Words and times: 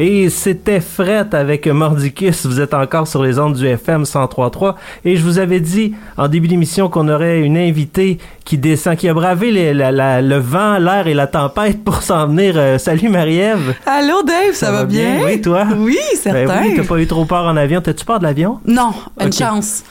Et 0.00 0.30
c'était 0.30 0.80
Fret 0.80 1.26
avec 1.32 1.66
Mordicus. 1.66 2.46
Vous 2.46 2.60
êtes 2.60 2.72
encore 2.72 3.08
sur 3.08 3.22
les 3.22 3.40
ondes 3.40 3.54
du 3.54 3.66
FM 3.66 4.04
103.3. 4.04 4.74
Et 5.04 5.16
je 5.16 5.24
vous 5.24 5.38
avais 5.40 5.58
dit 5.58 5.92
en 6.16 6.28
début 6.28 6.46
d'émission 6.46 6.88
qu'on 6.88 7.08
aurait 7.08 7.40
une 7.40 7.56
invitée 7.56 8.18
qui 8.44 8.58
descend, 8.58 8.96
qui 8.96 9.08
a 9.08 9.14
bravé 9.14 9.50
le 9.50 10.38
vent, 10.38 10.78
l'air 10.78 11.08
et 11.08 11.14
la 11.14 11.26
tempête 11.26 11.82
pour 11.82 12.02
s'en 12.02 12.28
venir. 12.28 12.54
Euh, 12.56 12.78
salut 12.78 13.08
Marie-Ève. 13.08 13.74
Allô 13.86 14.22
Dave, 14.22 14.54
ça, 14.54 14.70
va, 14.70 14.84
bien? 14.84 15.18
Oui, 15.24 15.40
toi? 15.40 15.66
Oui, 15.76 15.98
certain. 16.14 16.46
Ben 16.46 16.62
oui, 16.62 16.74
t'as 16.76 16.84
pas 16.84 16.98
eu 17.00 17.06
trop 17.08 17.24
peur 17.24 17.44
en 17.44 17.56
avion. 17.56 17.80
T'as-tu 17.80 18.04
peur 18.04 18.20
de 18.20 18.24
l'avion? 18.24 18.60
Non, 18.66 18.92
une 19.20 19.32
chance. 19.32 19.82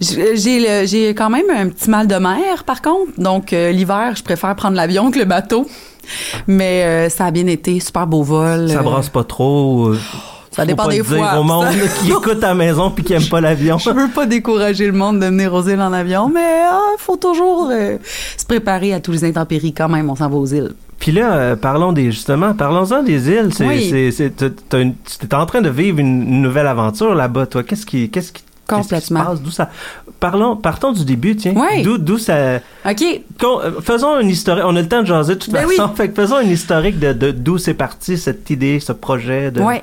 J'ai 0.00 0.86
j'ai 0.86 1.14
quand 1.14 1.30
même 1.30 1.48
un 1.48 1.68
petit 1.68 1.88
mal 1.88 2.06
de 2.06 2.16
mer, 2.16 2.64
par 2.66 2.82
contre. 2.82 3.12
Donc, 3.16 3.52
euh, 3.52 3.70
l'hiver, 3.70 4.12
je 4.14 4.22
préfère 4.22 4.54
prendre 4.56 4.76
l'avion 4.76 5.10
que 5.10 5.18
le 5.18 5.24
bateau. 5.24 5.66
Mais 6.46 6.84
euh, 6.84 7.08
ça 7.08 7.26
a 7.26 7.30
bien 7.30 7.46
été, 7.46 7.80
super 7.80 8.06
beau 8.06 8.22
vol. 8.22 8.68
Ça 8.68 8.82
brasse 8.82 9.08
pas 9.08 9.24
trop. 9.24 9.92
Ça 10.50 10.64
dépend 10.64 10.86
des 10.88 11.02
fois. 11.02 11.38
au 11.38 11.42
monde 11.42 11.66
qui 12.00 12.10
écoute 12.10 12.42
à 12.44 12.48
la 12.48 12.54
maison 12.54 12.90
puis 12.90 13.02
qui 13.02 13.12
aime 13.12 13.26
pas 13.26 13.40
l'avion. 13.40 13.78
Je 13.78 13.90
veux 13.90 14.08
pas 14.08 14.26
décourager 14.26 14.86
le 14.86 14.92
monde 14.92 15.18
de 15.18 15.26
venir 15.26 15.52
aux 15.52 15.62
îles 15.68 15.80
en 15.80 15.92
avion, 15.92 16.30
mais 16.32 16.40
il 16.40 16.68
ah, 16.70 16.94
faut 16.98 17.16
toujours 17.16 17.70
euh, 17.72 17.96
se 18.36 18.46
préparer 18.46 18.92
à 18.92 19.00
tous 19.00 19.12
les 19.12 19.24
intempéries 19.24 19.72
quand 19.72 19.88
même. 19.88 20.08
On 20.10 20.16
s'en 20.16 20.28
va 20.28 20.36
aux 20.36 20.46
îles. 20.46 20.74
Puis 21.00 21.12
là, 21.12 21.56
parlons 21.56 21.92
des 21.92 22.12
justement, 22.12 22.54
parlons-en 22.54 23.02
des 23.02 23.28
îles. 23.28 23.50
C'est, 23.52 23.66
oui. 23.66 24.12
c'est, 24.12 25.34
en 25.34 25.44
train 25.44 25.60
de 25.60 25.68
vivre 25.68 25.98
une, 25.98 26.40
nouvelle 26.40 26.68
aventure 26.68 27.14
là-bas. 27.14 27.46
Toi, 27.46 27.62
qu'est-ce 27.64 27.84
qui, 27.84 28.08
qu'est-ce 28.08 28.32
qui 28.32 28.42
Complètement. 28.66 29.34
D'où 29.34 29.50
ça 29.50 29.70
Parlons, 30.20 30.56
partons 30.56 30.92
du 30.92 31.04
début, 31.04 31.36
tiens. 31.36 31.54
Oui. 31.54 31.82
D'où, 31.82 31.98
d'où 31.98 32.18
ça. 32.18 32.56
Ok. 32.88 33.02
Euh, 33.42 33.80
faisons 33.82 34.18
une 34.20 34.30
historique. 34.30 34.64
On 34.66 34.76
a 34.76 34.80
le 34.80 34.88
temps 34.88 35.02
de 35.02 35.06
jaser 35.06 35.34
de 35.34 35.40
toute 35.40 35.52
ben 35.52 35.66
façon. 35.68 35.88
Fait 35.94 36.08
que 36.08 36.14
faisons 36.14 36.40
une 36.40 36.50
historique 36.50 36.98
de, 36.98 37.30
d'où 37.30 37.58
c'est 37.58 37.74
parti 37.74 38.16
cette 38.16 38.48
idée, 38.50 38.80
ce 38.80 38.92
projet 38.92 39.50
de. 39.50 39.60
Oui. 39.60 39.76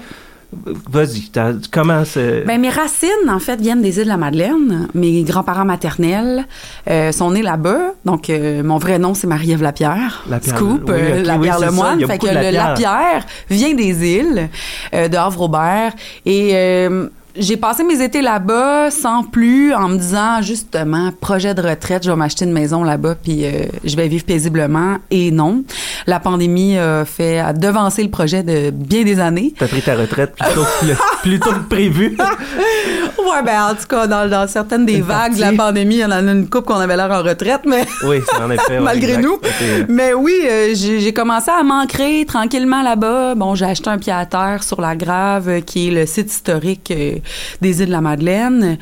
Vas-y, 0.90 1.32
comment 1.72 2.04
c'est... 2.04 2.42
Ben, 2.42 2.60
mes 2.60 2.70
racines, 2.70 3.30
en 3.30 3.40
fait, 3.40 3.62
viennent 3.62 3.82
des 3.82 4.00
îles 4.00 4.04
de 4.04 4.10
la 4.10 4.18
Madeleine. 4.18 4.90
Mes 4.94 5.24
grands-parents 5.24 5.64
maternels 5.64 6.46
euh, 6.90 7.14
sont 7.14 7.32
nés 7.32 7.42
là-bas. 7.42 7.94
Donc, 8.04 8.30
euh, 8.30 8.62
mon 8.62 8.78
vrai 8.78 9.00
nom, 9.00 9.14
c'est 9.14 9.28
Marie-Ève 9.28 9.64
Lapierre. 9.64 10.26
Lapierre. 10.30 10.58
Scoop, 10.58 10.84
oui, 10.90 10.94
okay, 10.94 11.24
Lapierre 11.24 11.58
oui, 11.58 11.66
Lemoine. 11.68 12.06
Fait 12.06 12.18
que 12.18 12.28
le 12.28 12.52
Lapierre 12.52 13.26
vient 13.50 13.74
des 13.74 14.06
îles 14.06 14.50
de 14.92 15.16
Havre-Aubert. 15.16 15.94
Et 16.26 16.90
j'ai 17.36 17.58
passé 17.58 17.84
mes 17.84 18.02
étés 18.04 18.22
là-bas 18.22 18.92
sans 18.92 19.24
plus 19.24 19.74
en 19.74 19.90
me 19.90 19.98
disant 19.98 20.42
justement 20.42 21.12
projet 21.20 21.54
de 21.54 21.62
retraite, 21.62 22.04
je 22.04 22.12
vais 22.12 22.16
m'acheter 22.16 22.46
une 22.46 22.52
maison 22.52 22.84
là-bas 22.84 23.16
puis 23.16 23.46
euh, 23.46 23.66
je 23.84 23.96
vais 23.96 24.08
vivre 24.08 24.26
paisiblement 24.26 24.98
et 25.10 25.32
non. 25.32 25.64
La 26.08 26.20
pandémie 26.20 26.78
a 26.78 27.06
fait 27.06 27.40
a 27.40 27.54
devancé 27.54 28.04
le 28.04 28.10
projet 28.10 28.44
de 28.44 28.72
bien 28.72 29.04
des 29.04 29.20
années. 29.20 29.54
T'as 29.58 29.68
pris 29.68 29.82
ta 29.82 29.96
retraite 29.96 30.36
plutôt 30.36 30.64
que, 30.64 31.22
plutôt 31.22 31.52
que 31.52 31.70
prévu. 31.70 32.18
ouais 32.18 33.44
ben 33.46 33.72
en 33.72 33.76
tout 33.76 33.88
cas 33.88 34.08
dans, 34.08 34.30
dans 34.30 34.48
certaines 34.48 34.86
des 34.86 35.02
vagues 35.02 35.36
de 35.36 35.42
la 35.42 35.54
pandémie, 35.54 35.96
il 35.96 36.02
y 36.02 36.06
en 36.06 36.12
a 36.12 36.20
une 36.20 36.50
coupe 36.50 36.66
qu'on 36.66 36.76
avait 36.76 36.98
l'air 36.98 37.12
en 37.12 37.24
retraite 37.24 37.62
mais 37.66 37.86
Oui, 38.04 38.20
en 38.40 38.50
effet. 38.50 38.80
malgré 38.82 39.18
nous. 39.18 39.40
Mais 39.88 40.14
oui, 40.14 40.34
euh, 40.50 40.74
j'ai 40.76 41.14
commencé 41.14 41.50
à 41.52 41.64
m'ancrer 41.64 42.26
tranquillement 42.26 42.82
là-bas. 42.82 43.36
Bon, 43.36 43.56
j'ai 43.56 43.66
acheté 43.66 43.90
un 43.90 43.98
pied 43.98 44.14
à 44.14 44.26
terre 44.26 44.64
sur 44.64 44.82
la 44.82 44.96
Grave 44.96 45.62
qui 45.62 45.88
est 45.88 45.92
le 45.92 46.06
site 46.06 46.32
historique 46.32 46.92
euh, 46.92 47.16
des 47.62 47.82
îles 47.82 47.88
de 47.88 47.92
la 47.92 48.02
Madeleine. 48.02 48.78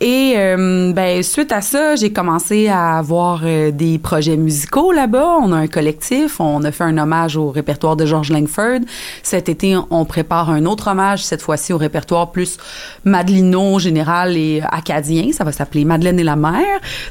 Et 0.00 0.34
euh, 0.36 0.92
ben 0.92 1.22
suite 1.22 1.52
à 1.52 1.60
ça, 1.60 1.96
j'ai 1.96 2.12
commencé 2.12 2.68
à 2.68 2.98
avoir 2.98 3.42
euh, 3.44 3.70
des 3.70 3.98
projets 3.98 4.36
musicaux 4.36 4.92
là-bas. 4.92 5.38
On 5.42 5.52
a 5.52 5.56
un 5.56 5.66
collectif, 5.66 6.40
on 6.40 6.62
a 6.64 6.72
fait 6.72 6.84
un 6.84 6.98
hommage 6.98 7.36
au 7.36 7.50
répertoire 7.50 7.96
de 7.96 8.06
George 8.06 8.30
Langford. 8.30 8.80
Cet 9.22 9.48
été, 9.48 9.76
on 9.90 10.04
prépare 10.04 10.50
un 10.50 10.64
autre 10.66 10.88
hommage, 10.88 11.24
cette 11.24 11.42
fois-ci 11.42 11.72
au 11.72 11.78
répertoire 11.78 12.32
plus 12.32 12.58
madelino 13.04 13.78
général 13.78 14.36
et 14.36 14.62
acadien. 14.70 15.32
Ça 15.32 15.44
va 15.44 15.52
s'appeler 15.52 15.84
Madeleine 15.84 16.18
et 16.18 16.24
la 16.24 16.36
mer. 16.36 16.64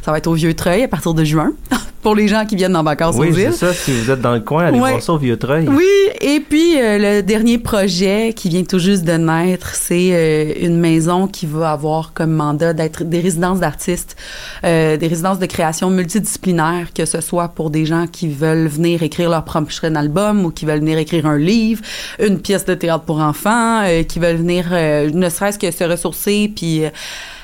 Ça 0.04 0.12
va 0.12 0.18
être 0.18 0.28
au 0.28 0.34
Vieux-Treuil 0.34 0.84
à 0.84 0.88
partir 0.88 1.14
de 1.14 1.24
juin. 1.24 1.54
pour 2.04 2.16
les 2.16 2.28
gens 2.28 2.46
qui 2.46 2.56
viennent 2.56 2.76
en 2.76 2.84
vacances 2.84 3.16
oui, 3.18 3.30
aux 3.30 3.32
îles. 3.32 3.48
Oui, 3.48 3.54
c'est 3.54 3.66
ça. 3.66 3.74
Si 3.74 3.92
vous 3.92 4.12
êtes 4.12 4.22
dans 4.22 4.34
le 4.34 4.42
coin, 4.42 4.66
allez 4.66 4.78
voir 4.78 5.02
ça 5.02 5.14
au 5.14 5.18
Vieux-Treuil. 5.18 5.68
Oui, 5.70 5.86
et 6.22 6.42
puis 6.42 6.80
euh, 6.80 6.98
le 7.00 7.24
dernier 7.24 7.58
projet 7.58 8.34
qui 8.36 8.50
vient 8.50 8.64
tout 8.64 8.78
juste 8.78 9.06
de 9.06 9.14
naître, 9.14 9.74
c'est 9.74 10.10
euh, 10.12 10.54
une 10.62 10.80
maison 10.80 11.28
qui 11.28 11.46
va 11.46 11.72
avoir 11.72 12.14
comme 12.14 12.32
mandat 12.32 12.74
d'être 12.74 13.04
des 13.04 13.22
résidences 13.22 13.62
d'artistes, 13.62 14.18
euh, 14.66 14.98
des 14.98 15.08
résidences 15.08 15.40
de 15.40 15.46
création 15.46 15.90
multidisciplinaires, 15.90 16.94
que 16.94 17.06
ce 17.06 17.22
soit 17.22 17.48
pour 17.48 17.70
des 17.70 17.86
gens 17.86 18.06
qui 18.06 18.28
veulent 18.28 18.68
venir 18.68 19.02
écrire 19.02 19.30
leur 19.30 19.46
prochain 19.46 19.96
album 19.96 20.46
ou 20.46 20.52
qui 20.52 20.66
veulent 20.66 20.80
venir 20.80 20.98
écrire 20.98 21.26
un 21.26 21.38
livre, 21.38 21.82
une 22.20 22.40
pièce 22.40 22.66
de 22.66 22.74
théâtre 22.74 23.06
pour 23.06 23.20
enfants, 23.20 23.84
qui 24.08 24.20
veulent 24.20 24.36
venir 24.36 24.66
ne 24.72 25.30
serait-ce 25.30 25.58
que 25.58 25.72
se 25.72 25.84
ressourcer 25.84 26.52
puis 26.54 26.84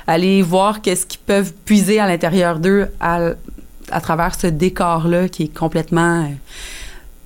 aller 0.08 0.42
voir 0.42 0.82
qu'est-ce 0.82 1.06
qu'ils 1.06 1.20
peuvent 1.20 1.54
puiser 1.66 2.00
à 2.00 2.08
l'intérieur 2.08 2.60
d'eux 2.60 2.88
à 3.00 3.20
à 3.92 4.02
travers 4.02 4.40
ce 4.40 4.48
décor-là 4.48 5.30
qui 5.30 5.44
est 5.44 5.54
complètement 5.56 6.24
euh, 6.24 6.34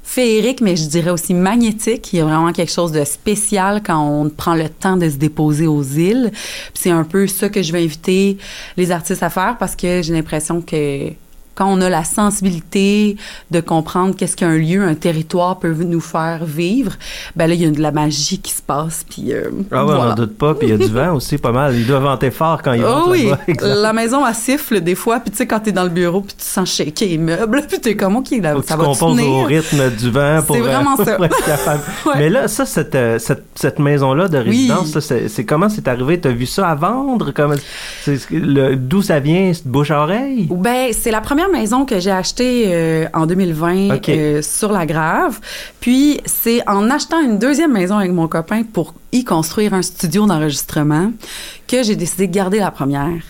féerique, 0.03 0.61
mais 0.61 0.75
je 0.75 0.85
dirais 0.85 1.09
aussi 1.09 1.33
magnétique. 1.33 2.13
Il 2.13 2.17
y 2.17 2.19
a 2.21 2.25
vraiment 2.25 2.51
quelque 2.51 2.71
chose 2.71 2.91
de 2.91 3.03
spécial 3.03 3.81
quand 3.83 3.99
on 3.99 4.29
prend 4.29 4.53
le 4.53 4.69
temps 4.69 4.97
de 4.97 5.09
se 5.09 5.15
déposer 5.15 5.65
aux 5.67 5.83
îles. 5.83 6.31
C'est 6.73 6.91
un 6.91 7.03
peu 7.03 7.25
ça 7.27 7.49
que 7.49 7.61
je 7.61 7.71
vais 7.71 7.83
inviter 7.83 8.37
les 8.77 8.91
artistes 8.91 9.23
à 9.23 9.29
faire 9.29 9.57
parce 9.57 9.75
que 9.75 10.01
j'ai 10.01 10.13
l'impression 10.13 10.61
que 10.61 11.09
quand 11.55 11.67
on 11.67 11.81
a 11.81 11.89
la 11.89 12.03
sensibilité 12.03 13.17
de 13.51 13.59
comprendre 13.59 14.15
qu'est-ce 14.15 14.35
qu'un 14.35 14.57
lieu, 14.57 14.83
un 14.83 14.95
territoire 14.95 15.59
peut 15.59 15.73
nous 15.73 16.01
faire 16.01 16.45
vivre, 16.45 16.93
ben 17.35 17.47
là, 17.47 17.53
il 17.53 17.61
y 17.61 17.65
a 17.65 17.69
de 17.69 17.81
la 17.81 17.91
magie 17.91 18.39
qui 18.39 18.51
se 18.51 18.61
passe. 18.61 19.05
Puis, 19.07 19.33
euh, 19.33 19.49
ah 19.71 19.85
ouais, 19.85 19.93
on 19.93 20.15
doute 20.15 20.37
pas. 20.37 20.55
Puis 20.55 20.67
il 20.67 20.71
y 20.71 20.73
a 20.73 20.77
du 20.77 20.91
vent 20.91 21.13
aussi, 21.13 21.37
pas 21.37 21.51
mal. 21.51 21.75
Il 21.75 21.85
doit 21.85 21.99
venter 21.99 22.31
fort 22.31 22.61
quand 22.61 22.73
il 22.73 22.83
oh, 22.83 23.05
oui, 23.09 23.29
la 23.61 23.93
maison, 23.93 24.25
elle 24.25 24.33
siffle 24.33 24.81
des 24.81 24.95
fois. 24.95 25.19
Puis 25.19 25.31
tu 25.31 25.37
sais, 25.37 25.45
quand 25.45 25.59
t'es 25.59 25.71
dans 25.71 25.83
le 25.83 25.89
bureau, 25.89 26.21
puis 26.21 26.35
tu 26.37 26.45
sens 26.45 26.73
shaker 26.73 27.07
les 27.07 27.17
meubles, 27.17 27.63
puis 27.69 27.79
t'es 27.79 27.95
comme, 27.95 28.17
OK, 28.17 28.31
là, 28.41 28.55
ça 28.65 28.75
tu 28.75 28.79
va 28.79 28.85
composes 28.85 29.21
au 29.21 29.43
rythme 29.43 29.91
du 29.91 30.09
vent 30.09 30.41
pour, 30.45 30.55
C'est 30.55 30.61
vraiment 30.61 30.97
ça. 31.03 31.17
être 31.21 31.45
capable. 31.45 31.83
Mais 32.15 32.29
là, 32.29 32.47
ça, 32.47 32.65
cette, 32.65 32.95
euh, 32.95 33.19
cette, 33.19 33.45
cette 33.55 33.79
maison-là 33.79 34.27
de 34.27 34.37
résidence, 34.37 34.97
c'est 34.99 35.45
comment 35.45 35.69
c'est 35.69 35.87
arrivé? 35.87 36.19
T'as 36.19 36.31
vu 36.31 36.45
ça 36.45 36.69
à 36.69 36.75
vendre? 36.75 37.31
D'où 38.75 39.01
ça 39.01 39.19
vient? 39.19 39.51
Bouche 39.65 39.91
à 39.91 40.01
oreille? 40.01 40.47
Ben, 40.51 40.91
c'est 40.91 41.11
la 41.11 41.21
première 41.21 41.42
maison 41.47 41.85
que 41.85 41.99
j'ai 41.99 42.11
achetée 42.11 42.65
euh, 42.67 43.07
en 43.13 43.25
2020 43.25 44.09
euh, 44.09 44.41
sur 44.41 44.71
la 44.71 44.85
Grave. 44.85 45.39
Puis 45.79 46.21
c'est 46.25 46.67
en 46.67 46.89
achetant 46.89 47.21
une 47.21 47.39
deuxième 47.39 47.73
maison 47.73 47.97
avec 47.97 48.11
mon 48.11 48.27
copain 48.27 48.63
pour 48.63 48.93
y 49.11 49.23
construire 49.23 49.73
un 49.73 49.81
studio 49.81 50.25
d'enregistrement 50.25 51.11
que 51.67 51.83
j'ai 51.83 51.95
décidé 51.95 52.27
de 52.27 52.33
garder 52.33 52.59
la 52.59 52.71
première 52.71 53.21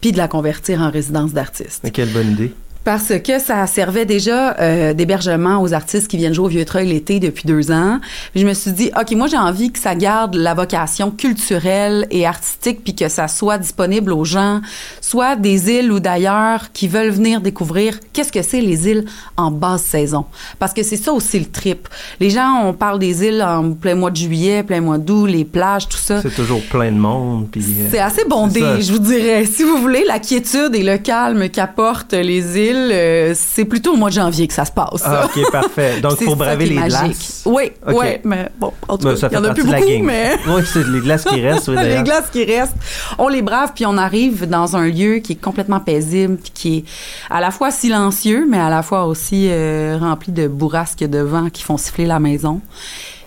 puis 0.00 0.12
de 0.12 0.18
la 0.18 0.28
convertir 0.28 0.80
en 0.80 0.90
résidence 0.90 1.32
d'artiste. 1.32 1.90
Quelle 1.92 2.10
bonne 2.10 2.32
idée 2.32 2.52
parce 2.84 3.12
que 3.24 3.38
ça 3.38 3.66
servait 3.66 4.06
déjà 4.06 4.56
euh, 4.58 4.92
d'hébergement 4.92 5.62
aux 5.62 5.72
artistes 5.72 6.08
qui 6.08 6.16
viennent 6.16 6.34
jouer 6.34 6.46
au 6.46 6.48
Vieux-Treuil 6.48 6.88
l'été 6.88 7.20
depuis 7.20 7.46
deux 7.46 7.70
ans. 7.70 8.00
je 8.34 8.44
me 8.44 8.54
suis 8.54 8.72
dit, 8.72 8.90
OK, 8.98 9.12
moi, 9.12 9.28
j'ai 9.28 9.38
envie 9.38 9.70
que 9.70 9.78
ça 9.78 9.94
garde 9.94 10.34
la 10.34 10.54
vocation 10.54 11.10
culturelle 11.10 12.06
et 12.10 12.26
artistique, 12.26 12.82
puis 12.82 12.94
que 12.94 13.08
ça 13.08 13.28
soit 13.28 13.58
disponible 13.58 14.12
aux 14.12 14.24
gens, 14.24 14.60
soit 15.00 15.36
des 15.36 15.70
îles 15.70 15.92
ou 15.92 16.00
d'ailleurs, 16.00 16.72
qui 16.72 16.88
veulent 16.88 17.10
venir 17.10 17.40
découvrir 17.40 18.00
qu'est-ce 18.12 18.32
que 18.32 18.42
c'est 18.42 18.60
les 18.60 18.88
îles 18.88 19.04
en 19.36 19.50
basse 19.50 19.82
saison. 19.82 20.24
Parce 20.58 20.72
que 20.72 20.82
c'est 20.82 20.96
ça 20.96 21.12
aussi 21.12 21.38
le 21.38 21.46
trip. 21.46 21.88
Les 22.18 22.30
gens, 22.30 22.62
on 22.64 22.72
parle 22.72 22.98
des 22.98 23.24
îles 23.24 23.42
en 23.42 23.72
plein 23.72 23.94
mois 23.94 24.10
de 24.10 24.16
juillet, 24.16 24.62
plein 24.64 24.80
mois 24.80 24.98
d'août, 24.98 25.26
les 25.26 25.44
plages, 25.44 25.88
tout 25.88 25.98
ça. 25.98 26.20
C'est 26.20 26.34
toujours 26.34 26.62
plein 26.62 26.90
de 26.90 26.98
monde. 26.98 27.48
Puis, 27.50 27.62
euh, 27.62 27.88
c'est 27.90 28.00
assez 28.00 28.24
bondé, 28.24 28.60
je 28.80 28.92
vous 28.92 28.98
dirais. 28.98 29.44
Si 29.44 29.62
vous 29.62 29.76
voulez, 29.76 30.04
la 30.06 30.18
quiétude 30.18 30.74
et 30.74 30.82
le 30.82 30.98
calme 30.98 31.48
qu'apportent 31.48 32.14
les 32.14 32.58
îles, 32.58 32.71
euh, 32.76 33.32
c'est 33.34 33.64
plutôt 33.64 33.94
au 33.94 33.96
mois 33.96 34.10
de 34.10 34.14
janvier 34.14 34.46
que 34.46 34.54
ça 34.54 34.64
se 34.64 34.72
passe. 34.72 35.02
Ah, 35.04 35.26
OK, 35.26 35.50
parfait. 35.50 36.00
Donc, 36.02 36.20
il 36.20 36.26
faut 36.26 36.36
braver 36.36 36.66
les 36.66 36.76
glaces. 36.76 37.42
Oui, 37.44 37.72
oui, 37.86 38.06
mais 38.24 38.48
bon, 38.58 38.72
en 38.88 38.98
tout 38.98 39.08
cas, 39.08 39.28
il 39.30 39.34
y 39.34 39.36
en 39.36 39.44
a 39.44 39.54
plus 39.54 39.64
beaucoup, 39.64 40.02
mais... 40.02 40.36
oui, 40.48 40.62
c'est 40.64 40.86
les 40.86 41.00
glaces 41.00 41.24
qui 41.24 41.40
restent, 41.40 41.68
oui, 41.68 41.76
Les 41.82 42.02
glaces 42.02 42.30
qui 42.30 42.44
restent. 42.44 42.76
On 43.18 43.28
les 43.28 43.42
brave, 43.42 43.72
puis 43.74 43.86
on 43.86 43.96
arrive 43.96 44.48
dans 44.48 44.76
un 44.76 44.88
lieu 44.88 45.16
qui 45.16 45.32
est 45.32 45.40
complètement 45.40 45.80
paisible, 45.80 46.36
puis 46.36 46.52
qui 46.52 46.76
est 46.78 46.84
à 47.30 47.40
la 47.40 47.50
fois 47.50 47.70
silencieux, 47.70 48.46
mais 48.48 48.58
à 48.58 48.70
la 48.70 48.82
fois 48.82 49.06
aussi 49.06 49.48
euh, 49.50 49.96
rempli 50.00 50.32
de 50.32 50.48
bourrasques 50.48 51.04
de 51.04 51.18
vent 51.18 51.50
qui 51.50 51.62
font 51.62 51.76
siffler 51.76 52.06
la 52.06 52.20
maison. 52.20 52.60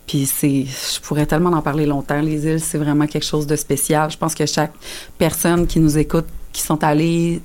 Puis 0.07 0.27
c'est, 0.27 0.65
je 0.65 0.99
pourrais 1.01 1.25
tellement 1.25 1.49
en 1.51 1.61
parler 1.61 1.85
longtemps. 1.85 2.21
Les 2.21 2.45
îles, 2.45 2.59
c'est 2.59 2.77
vraiment 2.77 3.07
quelque 3.07 3.25
chose 3.25 3.47
de 3.47 3.55
spécial. 3.55 4.11
Je 4.11 4.17
pense 4.17 4.35
que 4.35 4.45
chaque 4.45 4.73
personne 5.17 5.65
qui 5.65 5.79
nous 5.79 5.97
écoute, 5.97 6.25
qui 6.51 6.61
sont 6.61 6.83
allées 6.83 7.41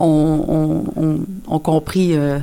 ont, 0.00 1.58
compris 1.62 2.12
euh, 2.14 2.38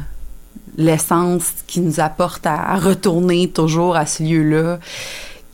l'essence 0.78 1.44
qui 1.68 1.80
nous 1.82 2.00
apporte 2.00 2.46
à, 2.46 2.76
retourner 2.78 3.50
toujours 3.50 3.96
à 3.96 4.06
ce 4.06 4.24
lieu-là 4.24 4.80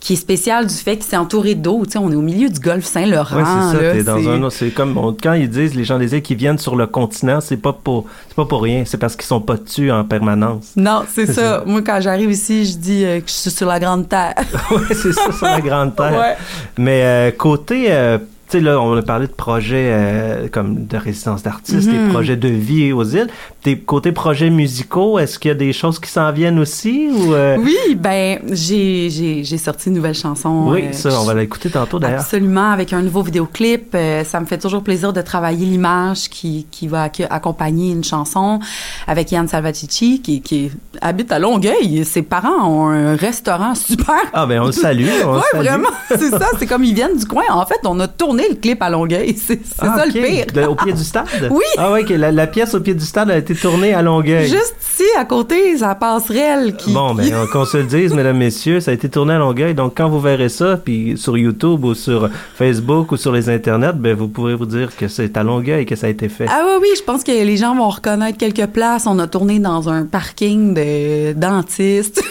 qui 0.00 0.12
est 0.12 0.16
spécial 0.16 0.66
du 0.66 0.74
fait 0.74 0.98
que 0.98 1.04
c'est 1.08 1.16
entouré 1.16 1.54
d'eau. 1.54 1.80
Tu 1.86 1.92
sais, 1.92 1.98
on 1.98 2.12
est 2.12 2.14
au 2.14 2.20
milieu 2.20 2.50
du 2.50 2.60
golfe 2.60 2.84
Saint-Laurent. 2.84 3.36
Oui, 3.38 3.42
c'est 3.72 3.76
ça. 3.78 3.82
là, 3.82 3.92
t'es 3.94 4.02
dans 4.02 4.18
c'est- 4.22 4.28
un, 4.28 4.50
c'est 4.50 4.70
comme 4.70 4.98
on- 4.98 5.14
quand 5.14 5.32
ils 5.32 5.48
disent 5.48 5.74
les 5.74 5.84
gens 5.84 5.98
des 5.98 6.14
îles 6.14 6.20
qui 6.20 6.34
viennent 6.34 6.58
sur 6.58 6.76
le 6.76 6.86
continent, 6.86 7.40
c'est 7.40 7.56
pas 7.56 7.72
pour, 7.72 8.04
c'est 8.28 8.34
pas 8.36 8.44
pour 8.44 8.60
rien. 8.60 8.82
C'est 8.84 8.98
parce 8.98 9.16
qu'ils 9.16 9.24
sont 9.24 9.40
pas 9.40 9.56
dessus 9.56 9.90
en 9.90 10.04
permanence. 10.04 10.72
Non, 10.76 11.04
c'est 11.10 11.24
ça. 11.24 11.32
ça. 11.34 11.62
Moi, 11.64 11.80
quand 11.80 12.02
j'arrive 12.02 12.30
ici, 12.30 12.66
je 12.66 12.76
dis 12.76 13.02
euh, 13.02 13.20
que 13.20 13.28
je 13.28 13.32
suis 13.32 13.50
sur 13.50 13.66
la 13.66 13.80
grande 13.80 14.06
terre. 14.06 14.34
oui, 14.72 14.82
c'est 14.90 15.14
ça 15.14 15.32
sur 15.32 15.46
la 15.46 15.62
grande 15.62 15.96
terre. 15.96 16.12
Ouais. 16.12 16.36
Mais 16.76 17.00
euh, 17.02 17.30
côté, 17.30 17.86
euh, 17.88 18.18
tu 18.54 18.60
sais 18.60 18.64
là, 18.64 18.80
on 18.80 18.96
a 18.96 19.02
parlé 19.02 19.26
de 19.26 19.32
projets 19.32 19.88
euh, 19.90 20.48
comme 20.48 20.86
de 20.86 20.96
résidence 20.96 21.42
d'artistes, 21.42 21.88
Mhm. 21.88 22.06
des 22.06 22.12
projets 22.12 22.36
de 22.36 22.48
vie 22.48 22.92
aux 22.92 23.02
îles. 23.04 23.28
Des 23.64 23.78
côté 23.78 24.12
projets 24.12 24.50
musicaux, 24.50 25.18
est-ce 25.18 25.38
qu'il 25.38 25.48
y 25.48 25.52
a 25.52 25.56
des 25.56 25.72
choses 25.72 25.98
qui 25.98 26.08
s'en 26.10 26.30
viennent 26.32 26.58
aussi 26.58 27.08
ou 27.10 27.32
euh, 27.34 27.56
Oui, 27.58 27.94
ben, 27.96 28.38
j'ai, 28.52 29.44
sorti 29.58 29.88
une 29.88 29.94
nouvelle 29.96 30.14
chanson. 30.14 30.66
Oui, 30.68 30.84
euh, 30.84 30.92
ça, 30.92 31.08
on 31.20 31.24
va 31.24 31.34
l'écouter 31.34 31.70
tantôt 31.70 31.98
d'ailleurs. 31.98 32.20
Absolument, 32.20 32.70
avec 32.70 32.92
un 32.92 33.02
nouveau 33.02 33.22
vidéoclip. 33.22 33.96
Ça 34.24 34.38
me 34.40 34.46
fait 34.46 34.58
toujours 34.58 34.82
plaisir 34.82 35.12
de 35.12 35.20
travailler 35.22 35.64
l'image 35.66 36.28
qui, 36.28 36.66
qui 36.70 36.86
va 36.88 37.08
acc- 37.08 37.26
accompagner 37.30 37.90
une 37.92 38.04
chanson 38.04 38.60
avec 39.06 39.32
Yann 39.32 39.48
Salvatici, 39.48 40.20
qui, 40.20 40.42
qui 40.42 40.70
habite 41.00 41.32
à 41.32 41.38
Longueuil. 41.38 42.04
Ses 42.04 42.22
parents 42.22 42.68
ont 42.68 42.88
un 42.88 43.16
restaurant 43.16 43.74
super. 43.74 44.14
Ah 44.32 44.46
ben 44.46 44.60
on 44.60 44.66
le 44.66 44.72
salue, 44.72 45.06
salue. 45.52 45.64
vraiment, 45.64 45.88
c'est 46.08 46.30
ça. 46.30 46.48
C'est 46.58 46.66
comme 46.66 46.84
ils 46.84 46.94
viennent 46.94 47.16
du 47.16 47.24
coin. 47.26 47.44
En 47.50 47.64
fait, 47.66 47.80
on 47.84 47.98
a 48.00 48.08
tourné 48.08 48.43
le 48.50 48.56
clip 48.56 48.82
à 48.82 48.90
Longueuil. 48.90 49.36
C'est, 49.46 49.60
Ah, 49.78 49.94
ça 49.98 50.06
le 50.06 50.12
pire. 50.12 50.46
De- 50.52 50.62
au 50.66 50.74
pied 50.74 50.92
du 50.92 51.02
stade? 51.04 51.26
Oui. 51.50 51.64
Ah 51.78 51.92
oui, 51.92 52.04
la, 52.16 52.32
la 52.32 52.46
pièce 52.46 52.74
au 52.74 52.80
pied 52.80 52.94
du 52.94 53.04
stade 53.04 53.30
a 53.30 53.36
été 53.36 53.54
tournée 53.54 53.92
à 53.94 54.02
Longueuil. 54.02 54.48
Juste 54.48 54.74
ici, 54.80 55.04
à 55.18 55.24
côté, 55.24 55.76
ça 55.78 55.94
passerelle 55.94 56.74
qui. 56.76 56.92
Bon, 56.92 57.14
qui- 57.16 57.30
ben, 57.30 57.40
on- 57.42 57.46
qu'on 57.46 57.64
se 57.64 57.76
le 57.78 57.84
dise, 57.84 58.12
mesdames, 58.14 58.36
messieurs, 58.38 58.80
ça 58.80 58.90
a 58.90 58.94
été 58.94 59.08
tourné 59.08 59.34
à 59.34 59.38
Longueuil. 59.38 59.74
Donc, 59.74 59.94
quand 59.96 60.08
vous 60.08 60.20
verrez 60.20 60.48
ça, 60.48 60.76
puis 60.76 61.14
sur 61.16 61.36
YouTube 61.36 61.84
ou 61.84 61.94
sur 61.94 62.28
Facebook 62.56 63.12
ou 63.12 63.16
sur 63.16 63.32
les 63.32 63.48
internets, 63.50 63.92
ben, 63.94 64.14
vous 64.16 64.28
pourrez 64.28 64.54
vous 64.54 64.66
dire 64.66 64.94
que 64.96 65.08
c'est 65.08 65.36
à 65.36 65.42
Longueuil 65.42 65.86
que 65.86 65.96
ça 65.96 66.06
a 66.06 66.10
été 66.10 66.28
fait. 66.28 66.46
Ah 66.48 66.62
oui, 66.66 66.78
oui, 66.82 66.88
je 66.96 67.02
pense 67.02 67.22
que 67.24 67.32
les 67.32 67.56
gens 67.56 67.74
vont 67.74 67.88
reconnaître 67.88 68.38
quelques 68.38 68.66
places. 68.66 69.06
On 69.06 69.18
a 69.18 69.26
tourné 69.26 69.58
dans 69.58 69.88
un 69.88 70.04
parking 70.04 70.74
de 70.74 71.32
dentistes. 71.32 72.22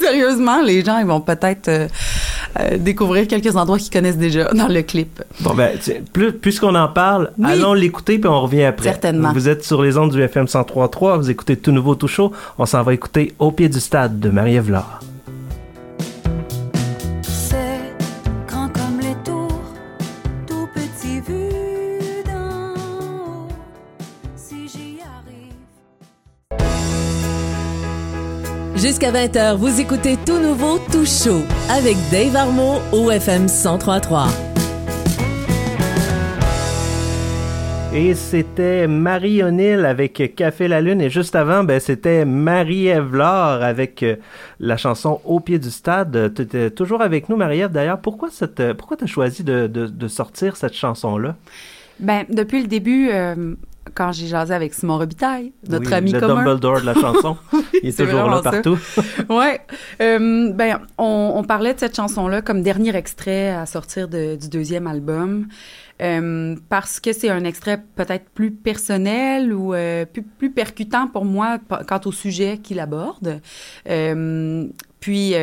Sérieusement, 0.00 0.62
les 0.62 0.84
gens 0.84 0.98
ils 0.98 1.06
vont 1.06 1.20
peut-être 1.20 1.68
euh, 1.68 1.86
euh, 2.58 2.78
découvrir 2.78 3.28
quelques 3.28 3.54
endroits 3.56 3.78
qu'ils 3.78 3.92
connaissent 3.92 4.18
déjà 4.18 4.44
dans 4.54 4.68
le 4.68 4.82
clip. 4.82 5.22
Bon, 5.40 5.54
ben, 5.54 5.78
plus, 6.12 6.32
puisqu'on 6.32 6.74
en 6.74 6.88
parle, 6.88 7.30
Oui. 7.38 7.50
allons 7.50 7.74
l'écouter, 7.74 8.18
puis 8.18 8.28
on 8.28 8.40
revient 8.40 8.64
après. 8.64 8.84
Certainement. 8.88 9.32
Vous 9.32 9.48
êtes 9.48 9.64
sur 9.64 9.82
les 9.82 9.96
ondes 9.98 10.10
du 10.12 10.22
FM 10.22 10.46
103.3, 10.46 11.18
vous 11.18 11.30
écoutez 11.30 11.56
Tout 11.56 11.72
Nouveau, 11.72 11.94
Tout 11.94 12.08
Chaud. 12.08 12.32
On 12.58 12.66
s'en 12.66 12.82
va 12.82 12.94
écouter 12.94 13.34
Au 13.38 13.50
pied 13.52 13.68
du 13.68 13.80
stade 13.80 14.18
de 14.20 14.30
Marie-Ève 14.30 14.70
Jusqu'à 29.00 29.26
20h, 29.26 29.56
vous 29.56 29.80
écoutez 29.80 30.18
Tout 30.26 30.38
Nouveau, 30.38 30.78
Tout 30.92 31.06
Chaud 31.06 31.42
avec 31.70 31.96
Dave 32.10 32.36
Armo 32.36 32.80
au 32.92 33.10
FM 33.10 33.44
1033. 33.44 34.26
Et 37.94 38.12
c'était 38.12 38.86
Marie 38.86 39.42
O'Neill 39.42 39.86
avec 39.86 40.34
Café 40.36 40.68
la 40.68 40.82
Lune. 40.82 41.00
Et 41.00 41.08
juste 41.08 41.34
avant, 41.34 41.64
ben, 41.64 41.80
c'était 41.80 42.26
Marie-Ève 42.26 43.16
Laure 43.16 43.62
avec 43.62 44.02
euh, 44.02 44.16
la 44.58 44.76
chanson 44.76 45.22
Au 45.24 45.40
pied 45.40 45.58
du 45.58 45.70
stade. 45.70 46.34
Tu 46.34 46.42
étais 46.42 46.70
toujours 46.70 47.00
avec 47.00 47.30
nous, 47.30 47.36
Marie-Ève. 47.36 47.70
D'ailleurs, 47.70 48.00
pourquoi 48.02 48.28
cette, 48.30 48.60
euh, 48.60 48.74
pourquoi 48.74 48.98
tu 48.98 49.04
as 49.04 49.06
choisi 49.06 49.44
de, 49.44 49.66
de, 49.66 49.86
de 49.86 50.08
sortir 50.08 50.56
cette 50.56 50.74
chanson-là? 50.74 51.36
Ben, 52.00 52.26
depuis 52.28 52.60
le 52.60 52.66
début, 52.66 53.08
euh, 53.10 53.54
quand 53.94 54.12
j'ai 54.12 54.26
jasé 54.26 54.54
avec 54.54 54.74
Simon 54.74 54.98
Robitaille, 54.98 55.52
notre 55.68 55.86
Oui, 55.88 55.94
ami 55.94 56.12
le 56.12 56.20
commun. 56.20 56.44
Dumbledore 56.44 56.80
de 56.80 56.86
la 56.86 56.94
chanson. 56.94 57.36
Il 57.82 57.88
est 57.88 57.92
c'est 57.92 58.04
toujours 58.06 58.28
là 58.28 58.40
partout. 58.42 58.78
ouais. 59.28 59.60
Euh, 60.00 60.52
ben, 60.52 60.80
on, 60.98 61.32
on 61.36 61.44
parlait 61.44 61.74
de 61.74 61.78
cette 61.80 61.96
chanson-là 61.96 62.42
comme 62.42 62.62
dernier 62.62 62.94
extrait 62.96 63.50
à 63.50 63.66
sortir 63.66 64.08
de- 64.08 64.36
du 64.36 64.48
deuxième 64.48 64.86
album. 64.86 65.46
Euh, 66.02 66.56
parce 66.70 66.98
que 66.98 67.12
c'est 67.12 67.28
un 67.28 67.44
extrait 67.44 67.82
peut-être 67.94 68.30
plus 68.30 68.50
personnel 68.52 69.52
ou 69.52 69.74
euh, 69.74 70.06
plus, 70.06 70.22
plus 70.22 70.50
percutant 70.50 71.06
pour 71.08 71.26
moi 71.26 71.58
quant 71.86 72.00
au 72.06 72.12
sujet 72.12 72.56
qu'il 72.56 72.80
aborde. 72.80 73.40
Euh, 73.88 74.66
puis, 75.00 75.34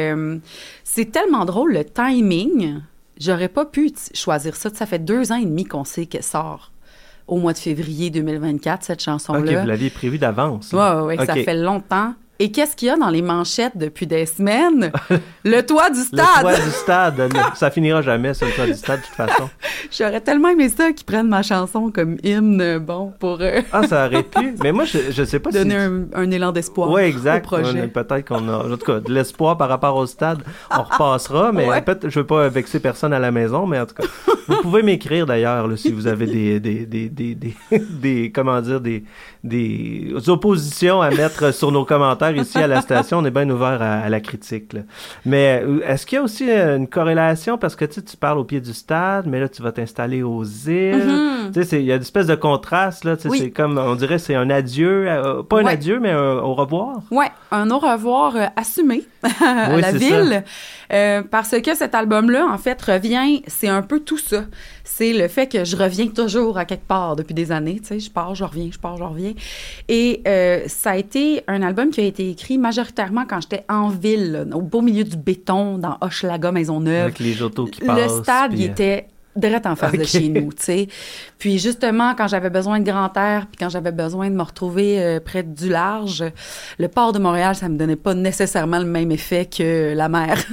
c'est 0.84 1.12
tellement 1.12 1.46
drôle, 1.46 1.74
le 1.74 1.84
timing. 1.84 2.82
J'aurais 3.20 3.50
pas 3.50 3.66
pu 3.66 3.92
choisir 4.14 4.56
ça. 4.56 4.70
Ça 4.74 4.86
fait 4.86 5.00
deux 5.00 5.32
ans 5.32 5.38
et 5.38 5.46
demi 5.46 5.66
qu'on 5.66 5.84
sait 5.84 6.06
qu'elle 6.06 6.24
sort 6.24 6.72
au 7.27 7.38
mois 7.38 7.53
de 7.53 7.57
février 7.57 8.09
2024, 8.09 8.83
cette 8.83 9.00
Ok, 9.00 9.06
chanson-là. 9.06 9.62
vous 9.62 9.68
l'aviez 9.68 9.89
prévu 9.89 10.18
d'avance. 10.18 10.71
Ouais, 10.74 10.79
ouais, 10.79 11.18
ouais, 11.18 11.25
ça 11.25 11.33
Ok. 11.33 11.44
fait 11.44 11.56
longtemps. 11.56 12.13
Et 12.39 12.51
qu'est-ce 12.51 12.75
qu'il 12.75 12.88
y 12.88 12.91
a 12.91 12.95
dans 12.97 13.09
les 13.09 13.24
manchettes 13.24 13.75
depuis 13.75 14.06
des 14.06 14.27
semaines? 14.27 14.91
le 15.44 15.62
toit 15.62 15.89
du 15.89 15.97
Le 15.97 16.06
stade! 16.06 16.41
toit 16.41 16.53
du 16.56 16.69
stade, 16.69 17.18
le- 17.18 17.56
ça 17.56 17.71
finira 17.71 18.03
jamais 18.03 18.35
sur 18.35 18.45
le 18.45 18.53
toit 18.53 18.68
du 18.68 18.75
stade 18.75 19.00
de 19.01 19.06
toute 19.07 19.15
façon. 19.15 19.50
J'aurais 19.91 20.21
tellement 20.21 20.50
aimé 20.50 20.69
ça 20.69 20.91
qu'ils 20.91 21.06
prennent 21.07 21.29
ma 21.29 21.41
chanson 21.41 21.89
comme 21.91 22.18
hymne, 22.24 22.77
bon, 22.77 23.12
pour 23.19 23.39
euh, 23.41 23.62
Ah, 23.74 23.88
ça 23.88 24.06
aurait 24.06 24.21
pu. 24.21 24.53
Mais 24.63 24.71
moi, 24.71 24.85
je, 24.85 25.00
je 25.09 25.24
sais 25.24 25.39
pas 25.39 25.50
donner 25.50 25.71
si. 25.74 25.75
un, 25.77 26.01
un 26.13 26.29
élan 26.29 26.51
d'espoir 26.51 26.89
Oui, 26.91 27.01
au 27.01 27.06
exact. 27.06 27.50
Peut-être 27.50 28.27
qu'on 28.27 28.47
a, 28.50 28.57
en 28.68 28.69
tout 28.77 28.85
cas, 28.85 29.00
de 29.00 29.12
l'espoir 29.12 29.57
par 29.57 29.68
rapport 29.69 29.95
au 29.95 30.06
stade. 30.06 30.44
On 30.69 30.83
repassera, 30.83 31.51
mais 31.51 31.68
Ouais. 31.68 31.81
peut-être, 31.81 32.07
je 32.07 32.19
veux 32.19 32.25
pas 32.27 32.47
vexer 32.50 32.79
personne 32.79 33.13
à 33.13 33.19
la 33.19 33.31
maison, 33.31 33.65
mais 33.65 33.79
en 33.79 33.88
tout 33.88 33.95
cas, 33.95 34.03
vous 34.48 34.62
pouvez 34.62 34.84
m'écrire 34.84 35.26
d'ailleurs, 35.26 35.68
là, 35.68 35.78
si 35.78 35.92
vous 35.92 36.08
avez 36.08 36.26
des, 36.26 36.60
des, 36.60 36.86
des, 36.86 37.10
des, 37.10 37.36
des, 37.36 37.56
des- 37.90 38.32
comment 38.34 38.60
dire, 38.62 38.82
des, 38.82 39.04
des 39.44 40.14
oppositions 40.28 41.02
à 41.02 41.10
mettre 41.10 41.54
sur 41.54 41.72
nos 41.72 41.86
commentaires 41.86 42.36
ici 42.36 42.58
à 42.58 42.68
la 42.68 42.82
station. 42.82 43.20
On 43.20 43.26
est 43.26 43.32
bien 43.32 43.50
ouvert 43.50 43.82
à, 43.82 44.00
à 44.00 44.10
la 44.10 44.20
critique, 44.20 44.74
là. 44.74 44.82
Mais 45.26 45.62
euh, 45.64 45.80
est-ce 45.88 46.06
qu'il 46.06 46.18
y 46.18 46.20
a 46.20 46.24
aussi 46.24 46.50
euh, 46.50 46.78
une 46.78 46.88
corrélation? 46.88 47.58
Parce 47.58 47.76
que 47.76 47.86
tu 47.86 47.94
sais, 47.96 48.02
tu 48.04 48.18
parles 48.18 48.38
au 48.40 48.44
pied 48.44 48.62
du 48.62 48.74
stade, 48.74 49.26
mais 49.28 49.40
là, 49.40 49.48
tu 49.50 49.62
vas 49.62 49.72
t'installer 49.72 50.24
aux 50.24 50.44
îles. 50.44 50.98
Mhm. 51.06 51.52
Tu 51.54 51.64
sais, 51.64 51.80
il 51.80 51.86
y 51.86 51.92
a 51.92 51.96
une 51.96 52.02
espèce 52.02 52.28
de 52.28 52.36
contraste, 52.36 53.04
là. 53.04 53.16
tu 53.16 53.24
sais, 53.24 53.30
Oui. 53.30 53.38
C'est 53.40 53.52
comme, 53.52 53.78
on 53.78 53.96
dirait, 53.96 54.18
c'est 54.20 54.36
un 54.36 54.50
adieu, 54.50 55.06
euh, 55.08 55.44
pas 55.44 55.60
un 55.62 55.64
Ouais. 55.66 55.74
adieu, 55.74 56.00
mais 56.00 56.12
un 56.12 56.38
au 56.38 56.54
revoir. 56.54 57.00
Ouais, 57.12 57.30
un 57.52 57.70
au 57.72 57.80
revoir 57.80 58.36
euh, 58.36 58.46
assumé 58.56 59.04
à 59.24 59.74
Oui, 59.76 59.82
la 59.82 59.92
ville. 59.92 60.44
Euh, 60.94 61.22
parce 61.30 61.56
que 61.62 61.76
cet 61.76 61.96
album-là, 61.96 62.46
en 62.52 62.58
fait, 62.58 62.82
revient, 62.82 63.42
c'est 63.48 63.68
un 63.68 63.82
peu 63.82 64.00
tout 64.00 64.18
ça. 64.18 64.37
C'est 64.84 65.13
le 65.13 65.28
fait 65.28 65.48
que 65.48 65.66
je 65.66 65.75
reviens 65.75 66.07
toujours 66.07 66.57
à 66.57 66.66
quelque 66.66 66.88
part 66.88 67.16
depuis 67.16 67.34
des 67.34 67.51
années. 67.51 67.80
Tu 67.80 67.88
sais, 67.88 68.00
je 68.00 68.12
pars, 68.12 68.36
je 68.36 68.44
reviens, 68.44 68.69
je 68.72 68.80
pars, 68.80 68.98
je 68.98 69.04
reviens. 69.04 69.34
Et 69.88 70.22
euh, 70.28 70.63
ça 70.68 70.92
a 70.92 70.98
été 70.98 71.44
un 71.48 71.62
album 71.62 71.89
qui 71.89 72.01
a 72.01 72.06
été 72.06 72.30
écrit 72.30 72.57
majoritairement 72.57 73.25
quand 73.28 73.42
j'étais 73.42 73.63
en 73.69 73.89
ville, 73.89 74.31
là, 74.31 74.56
au 74.56 74.62
beau 74.62 74.81
milieu 74.81 75.04
du 75.04 75.18
béton, 75.18 75.78
dans 75.78 75.98
Hochelaga, 76.01 76.51
Maisonneuve. 76.51 77.04
Avec 77.04 77.19
les 77.19 77.42
autos 77.42 77.66
qui 77.66 77.81
passent. 77.81 78.12
Le 78.18 78.24
stade, 78.24 78.51
puis, 78.51 78.62
il 78.62 78.69
euh, 78.69 78.72
était 78.72 79.08
direct 79.38 79.65
en 79.65 79.75
face 79.75 79.94
de 79.94 80.03
chez 80.03 80.27
nous, 80.29 80.51
tu 80.53 80.63
sais. 80.63 80.88
Puis 81.38 81.60
justement, 81.60 82.15
quand 82.15 82.27
j'avais 82.27 82.50
besoin 82.50 82.79
de 82.79 82.86
grand 82.86 83.15
air, 83.15 83.46
puis 83.48 83.58
quand 83.60 83.70
j'avais 83.70 83.91
besoin 83.91 84.29
de 84.29 84.36
me 84.36 84.41
retrouver 84.41 85.01
euh, 85.01 85.20
près 85.20 85.44
du 85.44 85.70
large, 85.70 86.24
le 86.79 86.88
port 86.88 87.13
de 87.13 87.20
Montréal, 87.20 87.56
ça 87.56 87.70
me 87.70 87.77
donnait 87.77 87.96
pas 87.96 88.13
nécessairement 88.13 88.79
le 88.79 88.86
même 88.86 89.12
effet 89.12 89.46
que 89.46 89.94
la 89.96 90.10
mer. 90.10 90.38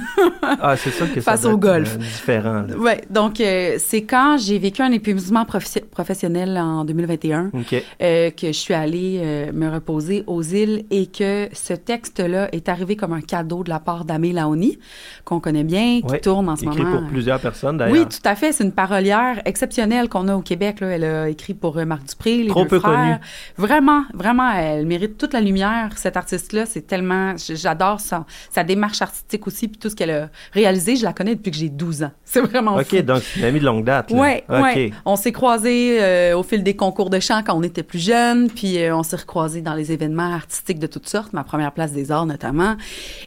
Ah, 0.61 0.77
c'est 0.77 0.91
ça 0.91 1.07
que 1.07 1.19
Face 1.21 1.41
ça 1.41 1.49
au 1.49 1.57
golf. 1.57 1.95
euh, 1.95 1.97
différent, 1.97 2.61
là. 2.67 2.77
ouais, 2.77 3.01
donc 3.09 3.41
euh, 3.41 3.75
c'est 3.79 4.03
quand 4.03 4.37
j'ai 4.39 4.59
vécu 4.59 4.81
un 4.83 4.91
épuisement 4.91 5.43
professi- 5.43 5.81
professionnel 5.83 6.55
en 6.57 6.85
2021 6.85 7.49
OK. 7.51 7.83
euh, 8.01 8.29
que 8.29 8.47
je 8.47 8.51
suis 8.51 8.73
allée 8.75 9.49
me 9.53 9.67
reposer 9.69 10.23
aux 10.27 10.43
îles 10.43 10.85
et 10.91 11.07
que 11.07 11.49
ce 11.51 11.73
texte-là 11.73 12.49
est 12.51 12.69
arrivé 12.69 12.95
comme 12.95 13.13
un 13.13 13.21
cadeau 13.21 13.63
de 13.63 13.69
la 13.69 13.79
part 13.79 14.05
d'Amé 14.05 14.33
Laoni, 14.33 14.77
qu'on 15.23 15.39
connaît 15.39 15.63
bien, 15.63 16.01
qui 16.01 16.11
Ouais, 16.11 16.19
tourne 16.19 16.47
en 16.47 16.55
ce 16.55 16.65
Écrit 16.65 16.83
moment. 16.83 16.99
pour 16.99 17.07
plusieurs 17.09 17.39
personnes, 17.39 17.77
d'ailleurs. 17.77 17.97
Oui, 17.97 18.05
tout 18.05 18.27
à 18.29 18.35
fait. 18.35 18.51
C'est 18.51 18.63
une 18.63 18.71
parolière 18.75 19.41
exceptionnelle 19.45 20.09
qu'on 20.09 20.27
a 20.27 20.35
au 20.35 20.41
Québec. 20.41 20.79
Là. 20.81 20.87
Elle 20.89 21.03
a 21.03 21.29
écrit 21.29 21.53
pour 21.53 21.77
euh, 21.77 21.85
Marc 21.85 22.05
Dupré, 22.07 22.37
les 22.43 22.49
Trop 22.49 22.63
deux 22.63 22.67
peu 22.67 22.79
frères. 22.79 22.93
connue. 22.93 23.15
Vraiment, 23.57 24.03
vraiment, 24.13 24.51
elle 24.51 24.85
mérite 24.85 25.17
toute 25.17 25.33
la 25.33 25.41
lumière. 25.41 25.89
Cette 25.95 26.17
artiste-là, 26.17 26.65
c'est 26.65 26.85
tellement... 26.85 27.33
J'adore 27.37 27.99
sa, 27.99 28.25
sa 28.51 28.63
démarche 28.63 29.01
artistique 29.01 29.47
aussi, 29.47 29.67
puis 29.67 29.77
tout 29.79 29.89
ce 29.89 29.95
qu'elle 29.95 30.11
a 30.11 30.29
réalisé. 30.51 30.95
Je 30.95 31.03
la 31.03 31.13
connais 31.13 31.35
depuis 31.35 31.51
que 31.51 31.57
j'ai 31.57 31.69
12 31.69 32.03
ans. 32.03 32.11
C'est 32.25 32.41
vraiment 32.41 32.77
fou. 32.77 32.95
OK, 32.95 33.01
donc 33.03 33.21
c'est 33.23 33.39
une 33.39 33.45
amie 33.45 33.59
de 33.59 33.65
longue 33.65 33.85
date. 33.85 34.11
là. 34.11 34.17
Ouais, 34.17 34.43
ouais. 34.49 34.91
On 35.05 35.15
s'est 35.15 35.31
croisés 35.31 35.97
euh, 36.01 36.37
au 36.37 36.43
fil 36.43 36.63
des 36.63 36.75
concours 36.75 37.09
de 37.09 37.19
chant 37.19 37.41
quand 37.45 37.55
on 37.55 37.63
était 37.63 37.83
plus 37.83 37.99
jeunes, 38.03 38.49
puis 38.49 38.77
euh, 38.79 38.95
on 38.95 39.03
s'est 39.03 39.15
recroisés 39.15 39.61
dans 39.61 39.73
les 39.73 39.91
événements 39.93 40.33
artistiques 40.33 40.79
de 40.79 40.87
toutes 40.87 41.07
sortes, 41.07 41.31
ma 41.33 41.43
première 41.45 41.71
place 41.71 41.93
des 41.93 42.11
arts 42.11 42.25
notamment. 42.25 42.75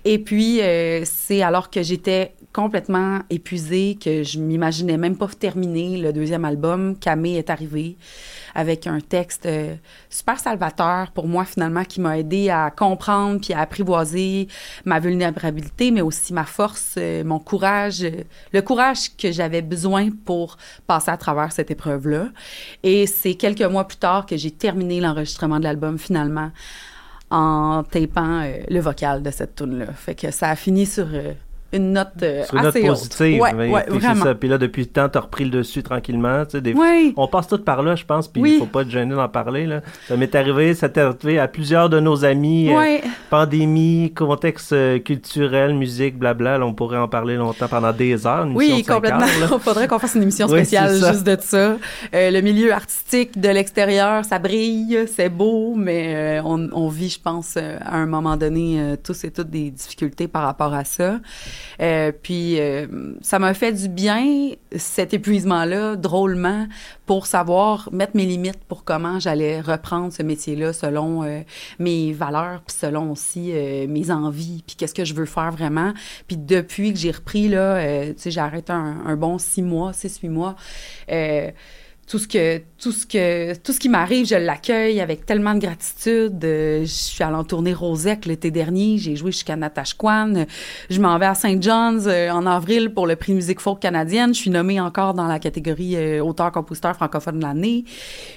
Et 0.04 0.18
puis, 0.18 0.60
c'est 1.04 1.42
alors 1.42 1.70
que 1.70 1.82
j'étais 1.82 2.34
complètement 2.52 3.20
épuisée, 3.30 3.98
que 4.02 4.22
je 4.22 4.38
m'imaginais 4.38 4.96
même 4.96 5.16
pas 5.16 5.28
terminer 5.28 5.98
le 5.98 6.12
deuxième 6.12 6.44
album, 6.44 6.96
Camé 6.98 7.36
est 7.36 7.50
arrivé 7.50 7.96
avec 8.54 8.86
un 8.86 9.00
texte 9.00 9.46
euh, 9.46 9.74
super 10.10 10.40
salvateur 10.40 11.12
pour 11.12 11.28
moi 11.28 11.44
finalement 11.44 11.84
qui 11.84 12.00
m'a 12.00 12.18
aidé 12.18 12.50
à 12.50 12.70
comprendre 12.70 13.40
puis 13.40 13.52
à 13.52 13.60
apprivoiser 13.60 14.48
ma 14.84 14.98
vulnérabilité 14.98 15.90
mais 15.90 16.00
aussi 16.00 16.32
ma 16.32 16.44
force, 16.44 16.94
euh, 16.98 17.22
mon 17.22 17.38
courage, 17.38 18.02
euh, 18.02 18.24
le 18.52 18.62
courage 18.62 19.16
que 19.16 19.30
j'avais 19.30 19.62
besoin 19.62 20.08
pour 20.24 20.56
passer 20.86 21.10
à 21.10 21.16
travers 21.16 21.52
cette 21.52 21.70
épreuve-là. 21.70 22.28
Et 22.82 23.06
c'est 23.06 23.34
quelques 23.34 23.62
mois 23.62 23.86
plus 23.86 23.98
tard 23.98 24.26
que 24.26 24.36
j'ai 24.36 24.50
terminé 24.50 25.00
l'enregistrement 25.00 25.58
de 25.58 25.64
l'album 25.64 25.98
finalement 25.98 26.50
en 27.30 27.84
tapant 27.84 28.42
le 28.68 28.80
vocal 28.80 29.22
de 29.22 29.30
cette 29.30 29.54
tune 29.54 29.78
là 29.80 29.92
Fait 29.92 30.14
que 30.14 30.30
ça 30.30 30.48
a 30.48 30.56
fini 30.56 30.86
sur 30.86 31.06
une 31.72 31.92
note 31.92 32.08
euh, 32.22 32.44
Sur 32.44 32.56
une 32.56 32.62
note 32.62 32.76
assez 32.76 32.86
positive. 32.86 33.42
haute. 33.42 33.52
Ouais, 33.54 33.70
ouais, 33.70 33.84
vraiment. 33.88 34.24
ça. 34.24 34.34
Puis 34.34 34.48
là, 34.48 34.56
depuis 34.56 34.82
le 34.82 34.88
temps, 34.88 35.08
t'as 35.08 35.20
repris 35.20 35.44
le 35.44 35.50
dessus 35.50 35.82
tranquillement. 35.82 36.44
Tu 36.46 36.52
sais, 36.52 36.60
des... 36.62 36.72
Oui. 36.72 37.12
On 37.16 37.28
passe 37.28 37.46
tout 37.48 37.58
par 37.58 37.82
là, 37.82 37.94
je 37.94 38.04
pense, 38.04 38.26
puis 38.28 38.40
il 38.40 38.44
Oui. 38.44 38.56
faut 38.58 38.66
pas 38.66 38.82
être 38.82 38.90
gêné 38.90 39.14
d'en 39.14 39.28
parler. 39.28 39.66
Là. 39.66 39.82
Ça 40.06 40.16
m'est 40.16 40.34
arrivé, 40.34 40.74
ça 40.74 40.88
t'est 40.88 41.02
arrivé 41.02 41.38
à 41.38 41.46
plusieurs 41.46 41.90
de 41.90 42.00
nos 42.00 42.24
amis. 42.24 42.70
euh, 42.70 42.78
Ouais. 42.78 43.02
pandémie, 43.28 44.12
contexte 44.14 44.72
euh, 44.72 44.98
culturel, 44.98 45.74
musique, 45.74 46.18
blabla. 46.18 46.56
Là, 46.58 46.64
on 46.66 46.72
pourrait 46.74 46.96
en 46.98 47.08
parler 47.08 47.36
longtemps, 47.36 47.68
pendant 47.68 47.92
des 47.92 48.26
heures. 48.26 48.44
une 48.46 48.56
Oui, 48.56 48.82
complètement. 48.84 49.26
Il 49.26 49.58
faudrait 49.60 49.88
qu'on 49.88 49.98
fasse 49.98 50.14
une 50.14 50.22
émission 50.22 50.46
Oui, 50.46 50.60
spéciale 50.60 50.94
juste 50.94 51.24
de 51.24 51.36
ça. 51.40 51.76
Le 52.12 52.40
milieu 52.40 52.72
artistique 52.72 53.38
de 53.38 53.48
l'extérieur, 53.48 54.24
ça 54.24 54.38
brille, 54.38 54.98
c'est 55.14 55.28
beau, 55.28 55.74
mais 55.76 56.40
on, 56.44 56.68
on 56.72 56.88
vit, 56.88 57.10
je 57.10 57.20
pense, 57.20 57.56
à 57.58 57.94
un 57.94 58.06
moment 58.06 58.36
donné, 58.36 58.94
tous 59.04 59.24
et 59.24 59.30
toutes 59.30 59.50
des 59.50 59.70
difficultés 59.70 60.28
par 60.28 60.42
rapport 60.44 60.72
à 60.72 60.84
ça. 60.84 61.18
Euh, 61.80 62.12
puis, 62.12 62.60
euh, 62.60 62.86
ça 63.20 63.38
m'a 63.38 63.54
fait 63.54 63.72
du 63.72 63.88
bien, 63.88 64.50
cet 64.76 65.14
épuisement-là, 65.14 65.96
drôlement, 65.96 66.66
pour 67.06 67.26
savoir 67.26 67.88
mettre 67.92 68.16
mes 68.16 68.26
limites 68.26 68.62
pour 68.68 68.84
comment 68.84 69.18
j'allais 69.18 69.60
reprendre 69.60 70.12
ce 70.12 70.22
métier-là 70.22 70.72
selon 70.72 71.22
euh, 71.22 71.40
mes 71.78 72.12
valeurs, 72.12 72.62
puis 72.66 72.76
selon 72.76 73.12
aussi 73.12 73.50
euh, 73.52 73.86
mes 73.88 74.10
envies, 74.10 74.62
puis 74.66 74.76
qu'est-ce 74.76 74.94
que 74.94 75.04
je 75.04 75.14
veux 75.14 75.24
faire 75.24 75.50
vraiment. 75.50 75.92
Puis 76.26 76.36
depuis 76.36 76.92
que 76.92 76.98
j'ai 76.98 77.10
repris, 77.10 77.48
là, 77.48 77.76
euh, 77.76 78.06
tu 78.08 78.14
sais, 78.18 78.30
j'ai 78.30 78.40
arrêté 78.40 78.72
un, 78.72 78.98
un 79.06 79.16
bon 79.16 79.38
six 79.38 79.62
mois, 79.62 79.92
six, 79.92 80.18
huit 80.18 80.28
mois. 80.28 80.56
Tout 82.08 82.18
ce 82.18 82.26
que 82.26 82.58
tout 82.78 82.92
ce 82.92 83.04
que 83.04 83.54
tout 83.58 83.72
ce 83.72 83.78
qui 83.80 83.88
m'arrive, 83.88 84.24
je 84.26 84.36
l'accueille 84.36 85.00
avec 85.00 85.26
tellement 85.26 85.54
de 85.54 85.58
gratitude. 85.60 86.42
Euh, 86.42 86.80
je 86.82 86.86
suis 86.86 87.22
allée 87.22 87.34
en 87.34 87.44
tournée 87.44 87.74
Rosec 87.74 88.24
l'été 88.24 88.50
dernier, 88.50 88.96
j'ai 88.96 89.14
joué 89.16 89.30
jusqu'à 89.32 89.56
Natashquan. 89.56 90.46
Je 90.88 91.00
m'en 91.00 91.18
vais 91.18 91.26
à 91.26 91.34
St. 91.34 91.62
John's 91.62 92.04
euh, 92.06 92.30
en 92.30 92.46
avril 92.46 92.94
pour 92.94 93.06
le 93.06 93.16
prix 93.16 93.34
musique 93.34 93.60
folk 93.60 93.80
canadienne. 93.80 94.32
Je 94.32 94.38
suis 94.40 94.50
nommée 94.50 94.80
encore 94.80 95.12
dans 95.12 95.26
la 95.26 95.38
catégorie 95.38 95.96
euh, 95.96 96.22
auteur-compositeur 96.22 96.94
francophone 96.94 97.40
de 97.40 97.42
l'année. 97.42 97.84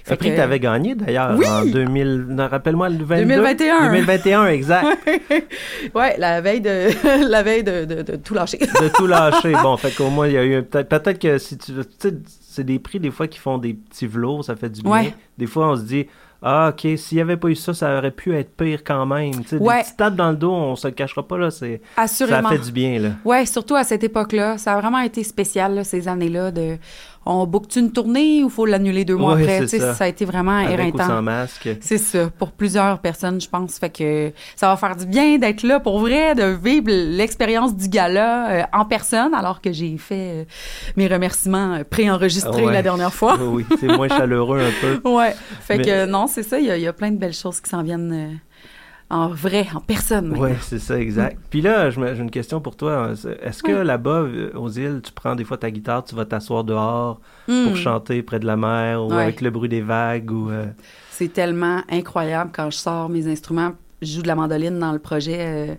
Un 0.09 0.15
prix 0.17 0.31
que- 0.31 0.35
tu 0.35 0.41
avais 0.41 0.59
gagné 0.59 0.95
d'ailleurs 0.95 1.35
Oui! 1.37 1.45
en 1.47 1.63
2000. 1.65 2.25
non, 2.29 2.47
Rappelle-moi 2.49 2.89
le 2.89 3.05
22, 3.05 3.21
2021. 3.25 3.91
2021, 3.91 4.47
exact. 4.47 4.87
Ouais, 5.95 6.15
la 6.17 6.41
veille 6.41 6.61
de 6.61 6.89
la 7.29 7.41
veille 7.43 7.63
de, 7.63 7.85
de, 7.85 8.01
de 8.01 8.15
tout 8.17 8.33
lâcher. 8.33 8.57
de 8.57 8.89
tout 8.93 9.07
lâcher. 9.07 9.53
Bon, 9.63 9.77
fait 9.77 9.91
qu'au 9.91 10.09
moins, 10.09 10.27
il 10.27 10.33
y 10.33 10.37
a 10.37 10.43
eu 10.45 10.63
peut-être 10.63 10.89
peut-être 10.89 11.19
que 11.19 11.37
si 11.37 11.57
tu. 11.57 11.71
C'est 12.53 12.65
des 12.65 12.79
prix 12.79 12.99
des 12.99 13.11
fois 13.11 13.27
qui 13.27 13.39
font 13.39 13.57
des 13.61 13.73
petits 13.75 14.07
velours, 14.07 14.43
ça 14.43 14.55
fait 14.57 14.69
du 14.69 14.81
bien. 14.81 14.91
Ouais. 14.91 15.13
Des 15.37 15.47
fois, 15.47 15.69
on 15.71 15.75
se 15.77 15.83
dit. 15.83 16.07
Ah, 16.43 16.69
ok, 16.73 16.97
s'il 16.97 17.17
n'y 17.17 17.21
avait 17.21 17.37
pas 17.37 17.49
eu 17.49 17.55
ça, 17.55 17.71
ça 17.71 17.99
aurait 17.99 18.09
pu 18.09 18.35
être 18.35 18.55
pire 18.57 18.83
quand 18.83 19.05
même. 19.05 19.31
Tu 19.43 19.49
sais, 19.49 19.57
Ouais. 19.57 19.75
Des 19.77 19.81
petites 19.83 19.97
tapes 19.97 20.15
dans 20.15 20.31
le 20.31 20.35
dos, 20.35 20.51
on 20.51 20.75
se 20.75 20.87
le 20.87 20.93
cachera 20.95 21.21
pas, 21.27 21.37
là. 21.37 21.51
c'est- 21.51 21.81
Ça 22.27 22.41
fait 22.49 22.57
du 22.65 22.71
bien, 22.71 22.97
là. 22.99 23.09
Ouais, 23.23 23.45
surtout 23.45 23.75
à 23.75 23.83
cette 23.83 24.03
époque-là, 24.03 24.57
ça 24.57 24.73
a 24.73 24.81
vraiment 24.81 24.97
été 25.01 25.23
spécial 25.23 25.75
là, 25.75 25.83
ces 25.83 26.07
années-là 26.07 26.49
de 26.49 26.77
on 27.25 27.45
book 27.45 27.65
une 27.75 27.91
tournée 27.91 28.43
ou 28.43 28.49
faut 28.49 28.65
l'annuler 28.65 29.05
deux 29.05 29.15
mois 29.15 29.33
après, 29.33 29.67
ça. 29.67 29.93
ça. 29.93 30.03
a 30.05 30.07
été 30.07 30.25
vraiment 30.25 30.57
Avec 30.57 30.69
ou 30.69 30.73
éreintant. 30.73 31.07
sans 31.07 31.21
masque. 31.21 31.69
C'est 31.79 31.99
ça, 31.99 32.29
pour 32.39 32.51
plusieurs 32.51 32.97
personnes, 32.99 33.39
je 33.39 33.47
pense. 33.47 33.77
Fait 33.77 33.89
que 33.91 34.31
ça 34.55 34.67
va 34.69 34.75
faire 34.77 34.95
du 34.95 35.05
bien 35.05 35.37
d'être 35.37 35.61
là 35.63 35.79
pour 35.79 35.99
vrai, 35.99 36.33
de 36.33 36.45
vivre 36.45 36.87
l'expérience 36.89 37.75
du 37.75 37.87
gala 37.89 38.49
euh, 38.49 38.63
en 38.73 38.85
personne, 38.85 39.33
alors 39.35 39.61
que 39.61 39.71
j'ai 39.71 39.95
fait 39.97 40.15
euh, 40.41 40.43
mes 40.95 41.07
remerciements 41.07 41.73
euh, 41.75 41.83
préenregistrés 41.87 42.65
ouais. 42.65 42.73
la 42.73 42.81
dernière 42.81 43.13
fois. 43.13 43.37
oui, 43.41 43.65
c'est 43.79 43.87
moins 43.87 44.07
chaleureux 44.07 44.59
un 44.61 44.71
peu. 44.99 45.09
Ouais. 45.09 45.35
Fait 45.61 45.77
Mais- 45.77 45.85
que 45.85 46.05
non, 46.07 46.25
c'est 46.27 46.43
ça, 46.43 46.59
il 46.59 46.65
y, 46.65 46.71
a- 46.71 46.77
il 46.77 46.83
y 46.83 46.87
a 46.87 46.93
plein 46.93 47.11
de 47.11 47.17
belles 47.17 47.33
choses 47.33 47.61
qui 47.61 47.69
s'en 47.69 47.83
viennent 47.83 48.39
en 49.11 49.27
vrai, 49.29 49.67
en 49.75 49.79
personne. 49.81 50.33
Oui, 50.37 50.51
c'est 50.61 50.79
ça, 50.79 50.97
exact. 50.99 51.37
Puis 51.49 51.61
là, 51.61 51.89
j'ai 51.89 52.01
une 52.17 52.31
question 52.31 52.61
pour 52.61 52.75
toi. 52.75 53.11
Est-ce 53.41 53.61
que 53.61 53.71
là-bas, 53.71 54.21
euh, 54.21 54.51
aux 54.55 54.69
îles, 54.69 55.01
tu 55.03 55.11
prends 55.11 55.35
des 55.35 55.43
fois 55.43 55.57
ta 55.57 55.69
guitare, 55.69 56.03
tu 56.03 56.15
vas 56.15 56.25
t'asseoir 56.25 56.63
dehors 56.63 57.19
Hmm. 57.47 57.65
pour 57.67 57.75
chanter 57.75 58.23
près 58.23 58.39
de 58.39 58.45
la 58.45 58.55
mer 58.57 59.03
ou 59.03 59.09
Ouais. 59.13 59.23
avec 59.23 59.41
le 59.41 59.49
bruit 59.49 59.67
des 59.69 59.81
vagues 59.81 60.31
ou... 60.31 60.49
euh, 60.49 60.65
C'est 61.09 61.33
tellement 61.33 61.81
incroyable 61.89 62.51
quand 62.53 62.69
je 62.71 62.77
sors 62.77 63.09
mes 63.09 63.27
instruments. 63.27 63.73
Je 64.01 64.13
joue 64.15 64.21
de 64.21 64.27
la 64.27 64.35
mandoline 64.35 64.79
dans 64.79 64.91
le 64.93 64.99
projet 64.99 65.37
euh, 65.39 65.75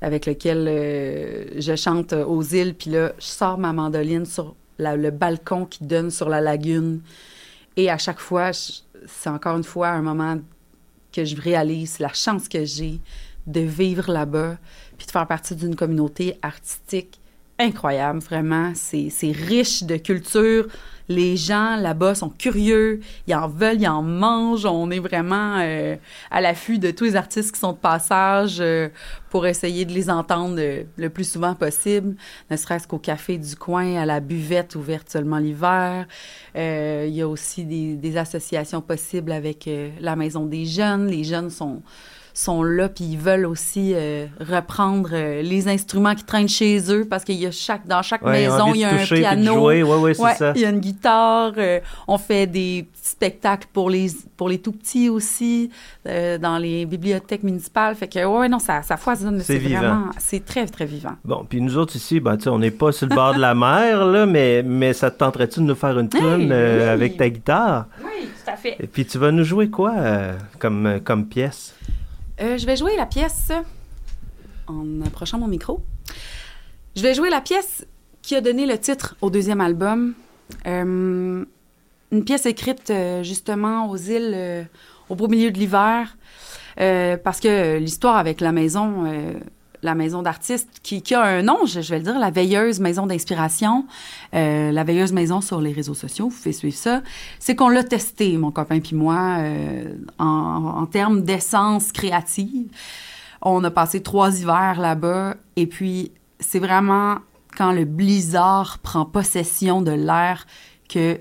avec 0.00 0.24
lequel 0.26 0.66
euh, 0.68 1.44
je 1.58 1.76
chante 1.76 2.12
aux 2.14 2.42
îles. 2.42 2.74
Puis 2.74 2.90
là, 2.90 3.12
je 3.18 3.26
sors 3.26 3.58
ma 3.58 3.72
mandoline 3.72 4.24
sur 4.24 4.54
la- 4.78 4.96
le 4.96 5.10
balcon 5.10 5.66
qui 5.66 5.84
donne 5.84 6.10
sur 6.10 6.28
la 6.28 6.40
lagune. 6.40 7.00
Et 7.76 7.90
à 7.90 7.98
chaque 7.98 8.20
fois, 8.20 8.50
c'est 8.52 9.28
encore 9.30 9.56
une 9.56 9.64
fois 9.64 9.88
un 9.88 10.02
moment 10.02 10.36
que 11.12 11.24
je 11.24 11.36
réalise 11.40 11.98
la 11.98 12.12
chance 12.12 12.48
que 12.48 12.64
j'ai 12.64 13.00
de 13.46 13.60
vivre 13.60 14.10
là-bas, 14.12 14.58
puis 14.96 15.06
de 15.06 15.10
faire 15.10 15.26
partie 15.26 15.56
d'une 15.56 15.74
communauté 15.74 16.38
artistique 16.42 17.20
incroyable, 17.60 18.20
vraiment. 18.20 18.72
C'est 18.74 19.32
riche 19.32 19.84
de 19.84 19.96
culture. 19.96 20.66
Les 21.08 21.36
gens 21.36 21.74
là-bas 21.74 22.14
sont 22.14 22.28
curieux, 22.28 23.00
ils 23.26 23.34
en 23.34 23.48
veulent, 23.48 23.80
ils 23.80 23.88
en 23.88 24.00
mangent. 24.00 24.64
On 24.64 24.92
est 24.92 25.00
vraiment 25.00 25.58
euh, 25.58 25.96
à 26.30 26.40
l'affût 26.40 26.78
de 26.78 26.92
tous 26.92 27.02
les 27.02 27.16
artistes 27.16 27.52
qui 27.52 27.58
sont 27.58 27.72
de 27.72 27.78
passage 27.78 28.58
euh, 28.60 28.88
pour 29.28 29.46
essayer 29.46 29.84
de 29.84 29.92
les 29.92 30.08
entendre 30.08 30.56
euh, 30.58 30.84
le 30.96 31.10
plus 31.10 31.28
souvent 31.28 31.56
possible, 31.56 32.14
ne 32.48 32.56
serait-ce 32.56 32.86
qu'au 32.86 32.98
café 32.98 33.38
du 33.38 33.56
coin, 33.56 33.96
à 33.96 34.06
la 34.06 34.20
buvette 34.20 34.76
ouverte 34.76 35.10
seulement 35.10 35.38
l'hiver. 35.38 36.06
Euh, 36.56 37.06
il 37.08 37.14
y 37.14 37.22
a 37.22 37.28
aussi 37.28 37.64
des, 37.64 37.96
des 37.96 38.16
associations 38.16 38.80
possibles 38.80 39.32
avec 39.32 39.66
euh, 39.66 39.90
la 40.00 40.14
Maison 40.14 40.46
des 40.46 40.64
Jeunes. 40.64 41.08
Les 41.08 41.24
jeunes 41.24 41.50
sont 41.50 41.82
sont 42.40 42.62
là 42.62 42.88
puis 42.88 43.04
ils 43.04 43.18
veulent 43.18 43.46
aussi 43.46 43.92
euh, 43.94 44.26
reprendre 44.40 45.10
euh, 45.12 45.42
les 45.42 45.68
instruments 45.68 46.14
qui 46.14 46.24
traînent 46.24 46.48
chez 46.48 46.92
eux 46.92 47.06
parce 47.08 47.24
qu'il 47.24 47.36
y 47.36 47.46
a 47.46 47.50
chaque 47.50 47.86
dans 47.86 48.02
chaque 48.02 48.24
ouais, 48.24 48.32
maison 48.32 48.72
il 48.74 48.80
y 48.80 48.84
a 48.84 48.90
un 48.90 49.04
piano. 49.04 49.66
Ouais, 49.66 49.82
ouais, 49.82 50.14
ça. 50.14 50.52
il 50.54 50.62
y 50.62 50.64
a 50.64 50.70
une 50.70 50.80
guitare. 50.80 51.52
euh, 51.58 51.80
on 52.08 52.18
fait 52.18 52.46
des 52.46 52.86
petits 52.92 53.08
spectacles 53.10 53.68
pour 53.72 53.90
les 53.90 54.08
pour 54.36 54.48
les 54.48 54.58
tout 54.58 54.72
petits 54.72 55.08
aussi 55.08 55.70
euh, 56.06 56.38
dans 56.38 56.58
les 56.58 56.86
bibliothèques 56.86 57.42
municipales. 57.42 57.94
Fait 57.94 58.08
que 58.08 58.24
ouais, 58.24 58.48
non, 58.48 58.58
ça 58.58 58.82
ça 58.82 58.96
foisonne. 58.96 59.40
C'est 59.40 59.58
vraiment, 59.58 60.06
c'est 60.18 60.44
très 60.44 60.66
très 60.66 60.86
vivant. 60.86 61.16
Bon, 61.24 61.44
puis 61.48 61.60
nous 61.60 61.76
autres 61.76 61.96
ici, 61.96 62.20
ben, 62.20 62.36
tu 62.36 62.44
sais, 62.44 62.50
on 62.50 62.58
n'est 62.58 62.70
pas 62.70 62.92
sur 62.92 63.08
le 63.08 63.14
bord 63.14 63.34
de 63.34 63.40
la 63.40 63.54
mer, 63.54 64.04
là, 64.06 64.26
mais, 64.26 64.62
mais 64.62 64.92
ça 64.92 65.10
te 65.10 65.18
tenterait-tu 65.18 65.60
de 65.60 65.64
nous 65.66 65.74
faire 65.74 65.98
une 65.98 66.08
tune 66.08 66.50
euh, 66.52 66.84
oui. 66.84 66.88
avec 66.88 67.16
ta 67.16 67.28
guitare? 67.28 67.86
Oui, 68.02 68.26
tout 68.26 68.50
à 68.50 68.56
fait. 68.56 68.76
Et 68.80 68.86
puis 68.86 69.04
tu 69.04 69.18
vas 69.18 69.30
nous 69.30 69.44
jouer 69.44 69.68
quoi 69.68 69.92
euh, 69.96 70.32
comme, 70.58 71.00
comme 71.04 71.26
pièce? 71.26 71.74
Euh, 72.40 72.56
je 72.56 72.64
vais 72.64 72.76
jouer 72.76 72.96
la 72.96 73.04
pièce 73.04 73.52
en 74.66 75.02
approchant 75.02 75.38
mon 75.38 75.46
micro. 75.46 75.82
Je 76.96 77.02
vais 77.02 77.12
jouer 77.12 77.28
la 77.28 77.42
pièce 77.42 77.86
qui 78.22 78.34
a 78.34 78.40
donné 78.40 78.66
le 78.66 78.78
titre 78.78 79.16
au 79.20 79.30
deuxième 79.30 79.60
album. 79.60 80.14
Euh, 80.66 81.44
une 82.12 82.24
pièce 82.24 82.46
écrite 82.46 82.90
euh, 82.90 83.22
justement 83.22 83.90
aux 83.90 83.96
îles 83.96 84.66
au 85.10 85.14
beau 85.16 85.28
milieu 85.28 85.50
de 85.50 85.58
l'hiver. 85.58 86.16
Parce 86.76 87.40
que 87.40 87.76
l'histoire 87.76 88.16
avec 88.16 88.40
la 88.40 88.52
maison, 88.52 89.04
la 89.82 89.94
maison 89.94 90.22
d'artistes, 90.22 90.68
qui, 90.82 91.02
qui 91.02 91.14
a 91.14 91.22
un 91.22 91.42
nom, 91.42 91.58
je, 91.66 91.80
je 91.80 91.90
vais 91.90 91.98
le 91.98 92.04
dire, 92.04 92.18
la 92.18 92.30
veilleuse 92.30 92.80
maison 92.80 93.06
d'inspiration, 93.06 93.86
euh, 94.34 94.70
la 94.72 94.84
veilleuse 94.84 95.12
maison 95.12 95.40
sur 95.40 95.60
les 95.60 95.72
réseaux 95.72 95.94
sociaux, 95.94 96.28
vous 96.28 96.36
pouvez 96.36 96.52
suivre 96.52 96.76
ça, 96.76 97.02
c'est 97.38 97.54
qu'on 97.54 97.68
l'a 97.68 97.84
testé, 97.84 98.36
mon 98.36 98.50
copain 98.50 98.80
puis 98.80 98.96
moi, 98.96 99.36
euh, 99.38 99.94
en, 100.18 100.74
en 100.76 100.86
termes 100.86 101.22
d'essence 101.22 101.92
créative. 101.92 102.68
On 103.42 103.64
a 103.64 103.70
passé 103.70 104.02
trois 104.02 104.38
hivers 104.38 104.78
là-bas, 104.80 105.36
et 105.56 105.66
puis 105.66 106.12
c'est 106.38 106.58
vraiment 106.58 107.18
quand 107.56 107.72
le 107.72 107.84
blizzard 107.84 108.78
prend 108.78 109.04
possession 109.04 109.82
de 109.82 109.92
l'air 109.92 110.46
que 110.88 111.18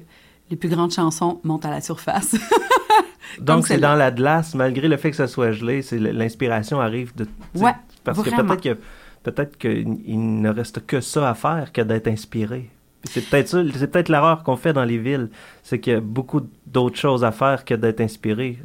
les 0.50 0.56
plus 0.56 0.70
grandes 0.70 0.92
chansons 0.92 1.40
montent 1.44 1.66
à 1.66 1.72
la 1.72 1.82
surface. 1.82 2.36
Donc 3.40 3.68
c'est 3.68 3.78
dans 3.78 3.96
la 3.96 4.12
glace, 4.12 4.56
malgré 4.56 4.88
le 4.88 4.98
fait 4.98 5.12
que 5.12 5.16
ça 5.16 5.28
soit 5.28 5.52
gelé, 5.52 5.82
l'inspiration 5.92 6.82
arrive 6.82 7.16
de... 7.16 7.28
Ouais, 7.56 7.76
Parce 8.16 8.24
que 8.24 8.30
vraiment. 8.36 8.56
peut-être 8.56 8.78
que 8.78 8.80
peut-être 9.24 9.58
qu'il 9.58 10.42
ne 10.42 10.50
reste 10.50 10.86
que 10.86 11.02
ça 11.02 11.30
à 11.30 11.34
faire 11.34 11.72
que 11.72 11.82
d'être 11.82 12.08
inspiré. 12.08 12.70
C'est 13.06 13.22
peut-être 13.30 13.48
ça, 13.48 13.62
c'est 13.76 13.88
peut-être 13.90 14.10
l'erreur 14.10 14.44
qu'on 14.44 14.58
fait 14.58 14.74
dans 14.74 14.84
les 14.84 14.98
villes, 14.98 15.30
c'est 15.64 15.80
qu'il 15.80 15.94
y 15.94 15.96
a 15.96 16.02
beaucoup 16.02 16.42
d'autres 16.68 16.98
choses 16.98 17.24
à 17.24 17.32
faire 17.32 17.64
que 17.64 17.74
d'être 17.74 18.02
inspiré. 18.02 18.60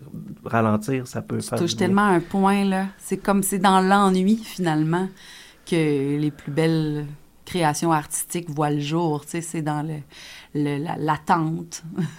Ralentir, 0.45 1.07
ça 1.07 1.23
peut 1.23 1.39
Tu 1.39 1.49
faire. 1.49 1.59
bien. 1.59 1.77
tellement 1.77 2.07
un 2.07 2.21
point, 2.21 2.65
là. 2.65 2.87
C'est 2.99 3.17
comme 3.17 3.43
c'est 3.45 3.59
dans 3.59 3.81
l'ennui, 3.81 4.37
finalement, 4.43 5.09
que 5.67 6.19
les 6.19 6.31
plus 6.31 6.51
belles 6.53 7.07
création 7.47 7.93
artistique 7.93 8.49
voit 8.49 8.71
le 8.71 8.81
jour. 8.81 9.25
Tu 9.25 9.33
sais, 9.33 9.41
c'est 9.43 9.61
dans 9.63 9.83
le, 9.83 9.97
le- 10.55 10.83
la- 10.83 10.97
l'attente 10.97 11.83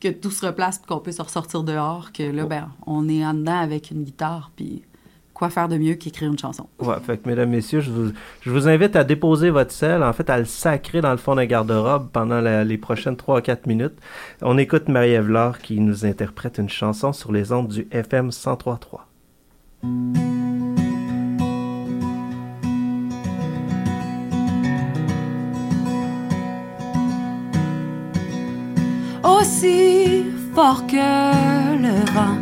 que 0.00 0.08
tout 0.08 0.30
se 0.30 0.46
replace 0.46 0.78
qu'on 0.78 1.00
peut 1.00 1.10
se 1.12 1.20
ressortir 1.20 1.64
dehors, 1.64 2.12
que 2.12 2.22
là, 2.22 2.46
ben, 2.46 2.70
on 2.86 3.08
est 3.08 3.26
en 3.26 3.34
dedans 3.34 3.58
avec 3.58 3.90
une 3.90 4.04
guitare, 4.04 4.52
puis 4.54 4.82
quoi 5.34 5.50
faire 5.50 5.68
de 5.68 5.76
mieux 5.76 5.94
qu'écrire 5.94 6.30
une 6.30 6.38
chanson? 6.38 6.66
Ouais, 6.78 6.94
fait 7.04 7.18
que, 7.18 7.28
mesdames, 7.28 7.50
messieurs, 7.50 7.80
je 7.80 7.90
vous, 7.90 8.12
je 8.40 8.50
vous 8.50 8.68
invite 8.68 8.96
à 8.96 9.04
déposer 9.04 9.50
votre 9.50 9.72
sel, 9.72 10.02
en 10.02 10.12
fait, 10.12 10.30
à 10.30 10.38
le 10.38 10.44
sacrer 10.44 11.00
dans 11.00 11.10
le 11.10 11.16
fond 11.18 11.34
d'un 11.34 11.44
garde-robe 11.44 12.08
pendant 12.12 12.40
la- 12.40 12.64
les 12.64 12.78
prochaines 12.78 13.16
3 13.16 13.38
à 13.38 13.42
4 13.42 13.66
minutes. 13.66 13.98
On 14.42 14.56
écoute 14.56 14.88
Marie-Ève 14.88 15.28
Laure 15.28 15.58
qui 15.58 15.80
nous 15.80 16.06
interprète 16.06 16.58
une 16.58 16.68
chanson 16.70 17.12
sur 17.12 17.32
les 17.32 17.52
ondes 17.52 17.68
du 17.68 17.86
FM 17.90 18.26
1033. 18.30 19.08
aussi 29.22 30.24
fort 30.54 30.86
que 30.86 31.76
le 31.82 32.04
vent, 32.12 32.38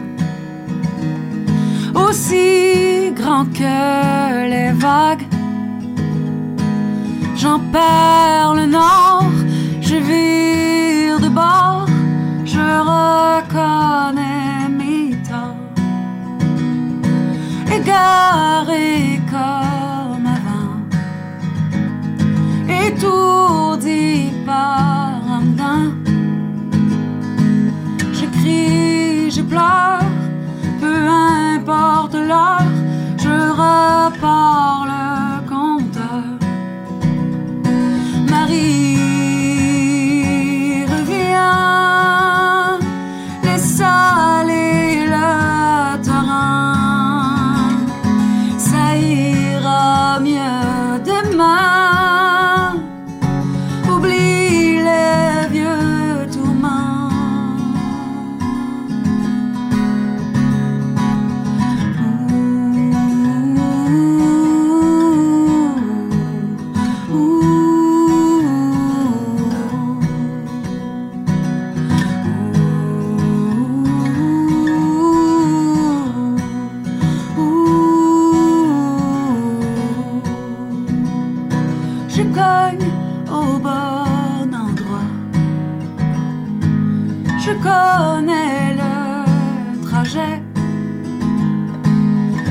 aussi 2.13 3.11
grand 3.17 3.47
que 3.59 4.49
les 4.53 4.73
vagues. 4.73 5.27
J'en 7.41 7.59
perds 7.75 8.55
le 8.61 8.67
nord, 8.67 9.33
je 9.81 9.97
vire 10.11 11.19
de 11.25 11.31
bord, 11.41 11.87
je 12.45 12.67
reconnais 12.91 14.69
mes. 14.79 15.11
Égaré 17.77 18.22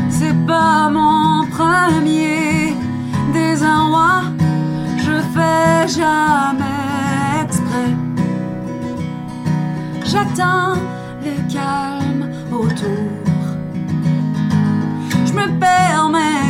C'est 0.09 0.45
pas 0.47 0.89
mon 0.89 1.45
premier 1.47 2.73
désarroi. 3.33 4.21
Je 4.97 5.19
fais 5.33 5.87
jamais 5.99 7.43
exprès. 7.43 7.93
J'attends 10.05 10.75
le 11.25 11.53
calme 11.53 12.29
autour. 12.51 13.09
Je 15.25 15.33
me 15.33 15.59
permets 15.59 16.40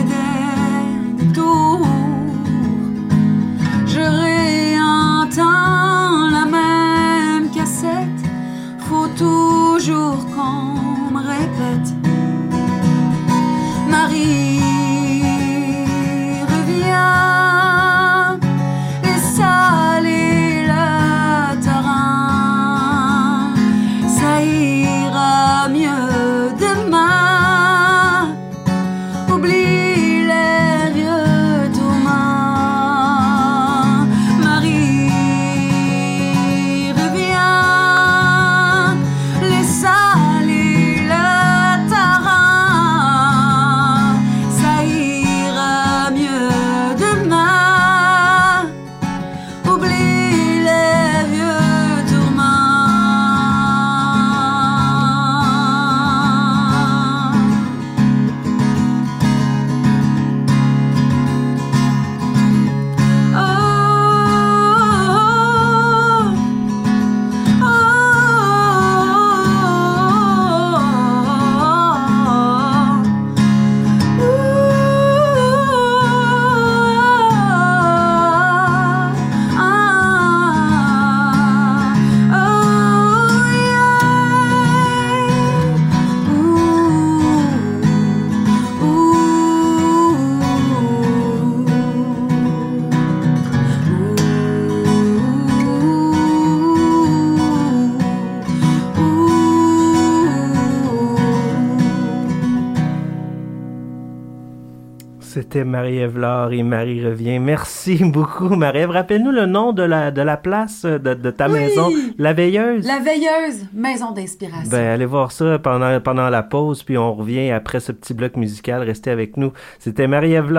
C'était 105.52 105.66
Marie-Ève 105.66 106.18
et 106.54 106.64
Marie 106.64 107.06
revient. 107.06 107.38
Merci 107.38 108.02
beaucoup, 108.06 108.56
Marie-Ève. 108.56 108.92
Rappelle-nous 108.92 109.32
le 109.32 109.46
nom 109.48 109.74
de 109.74 109.84
la, 109.84 110.10
de 110.10 110.22
la 110.22 110.38
place 110.38 110.86
de, 110.86 110.98
de 111.14 111.30
ta 111.30 111.50
Oui. 111.50 111.60
maison, 111.60 111.90
La 112.18 112.32
Veilleuse. 112.32 112.88
La 112.88 113.00
veilleuse, 113.00 113.66
maison 113.74 114.12
d'inspiration. 114.14 114.70
Ben, 114.72 114.88
allez 114.94 115.06
voir 115.06 115.34
ça 115.34 115.60
pendant, 115.60 116.00
pendant 116.00 116.30
la 116.30 116.42
pause, 116.42 116.84
puis 116.84 116.98
on 116.98 117.14
revient 117.14 117.52
après 117.52 117.82
ce 117.82 117.92
petit 117.92 118.14
bloc 118.14 118.38
musical. 118.38 118.82
Restez 118.84 119.12
avec 119.12 119.36
nous. 119.36 119.52
C'était 119.78 120.08
Marie-Ève 120.08 120.54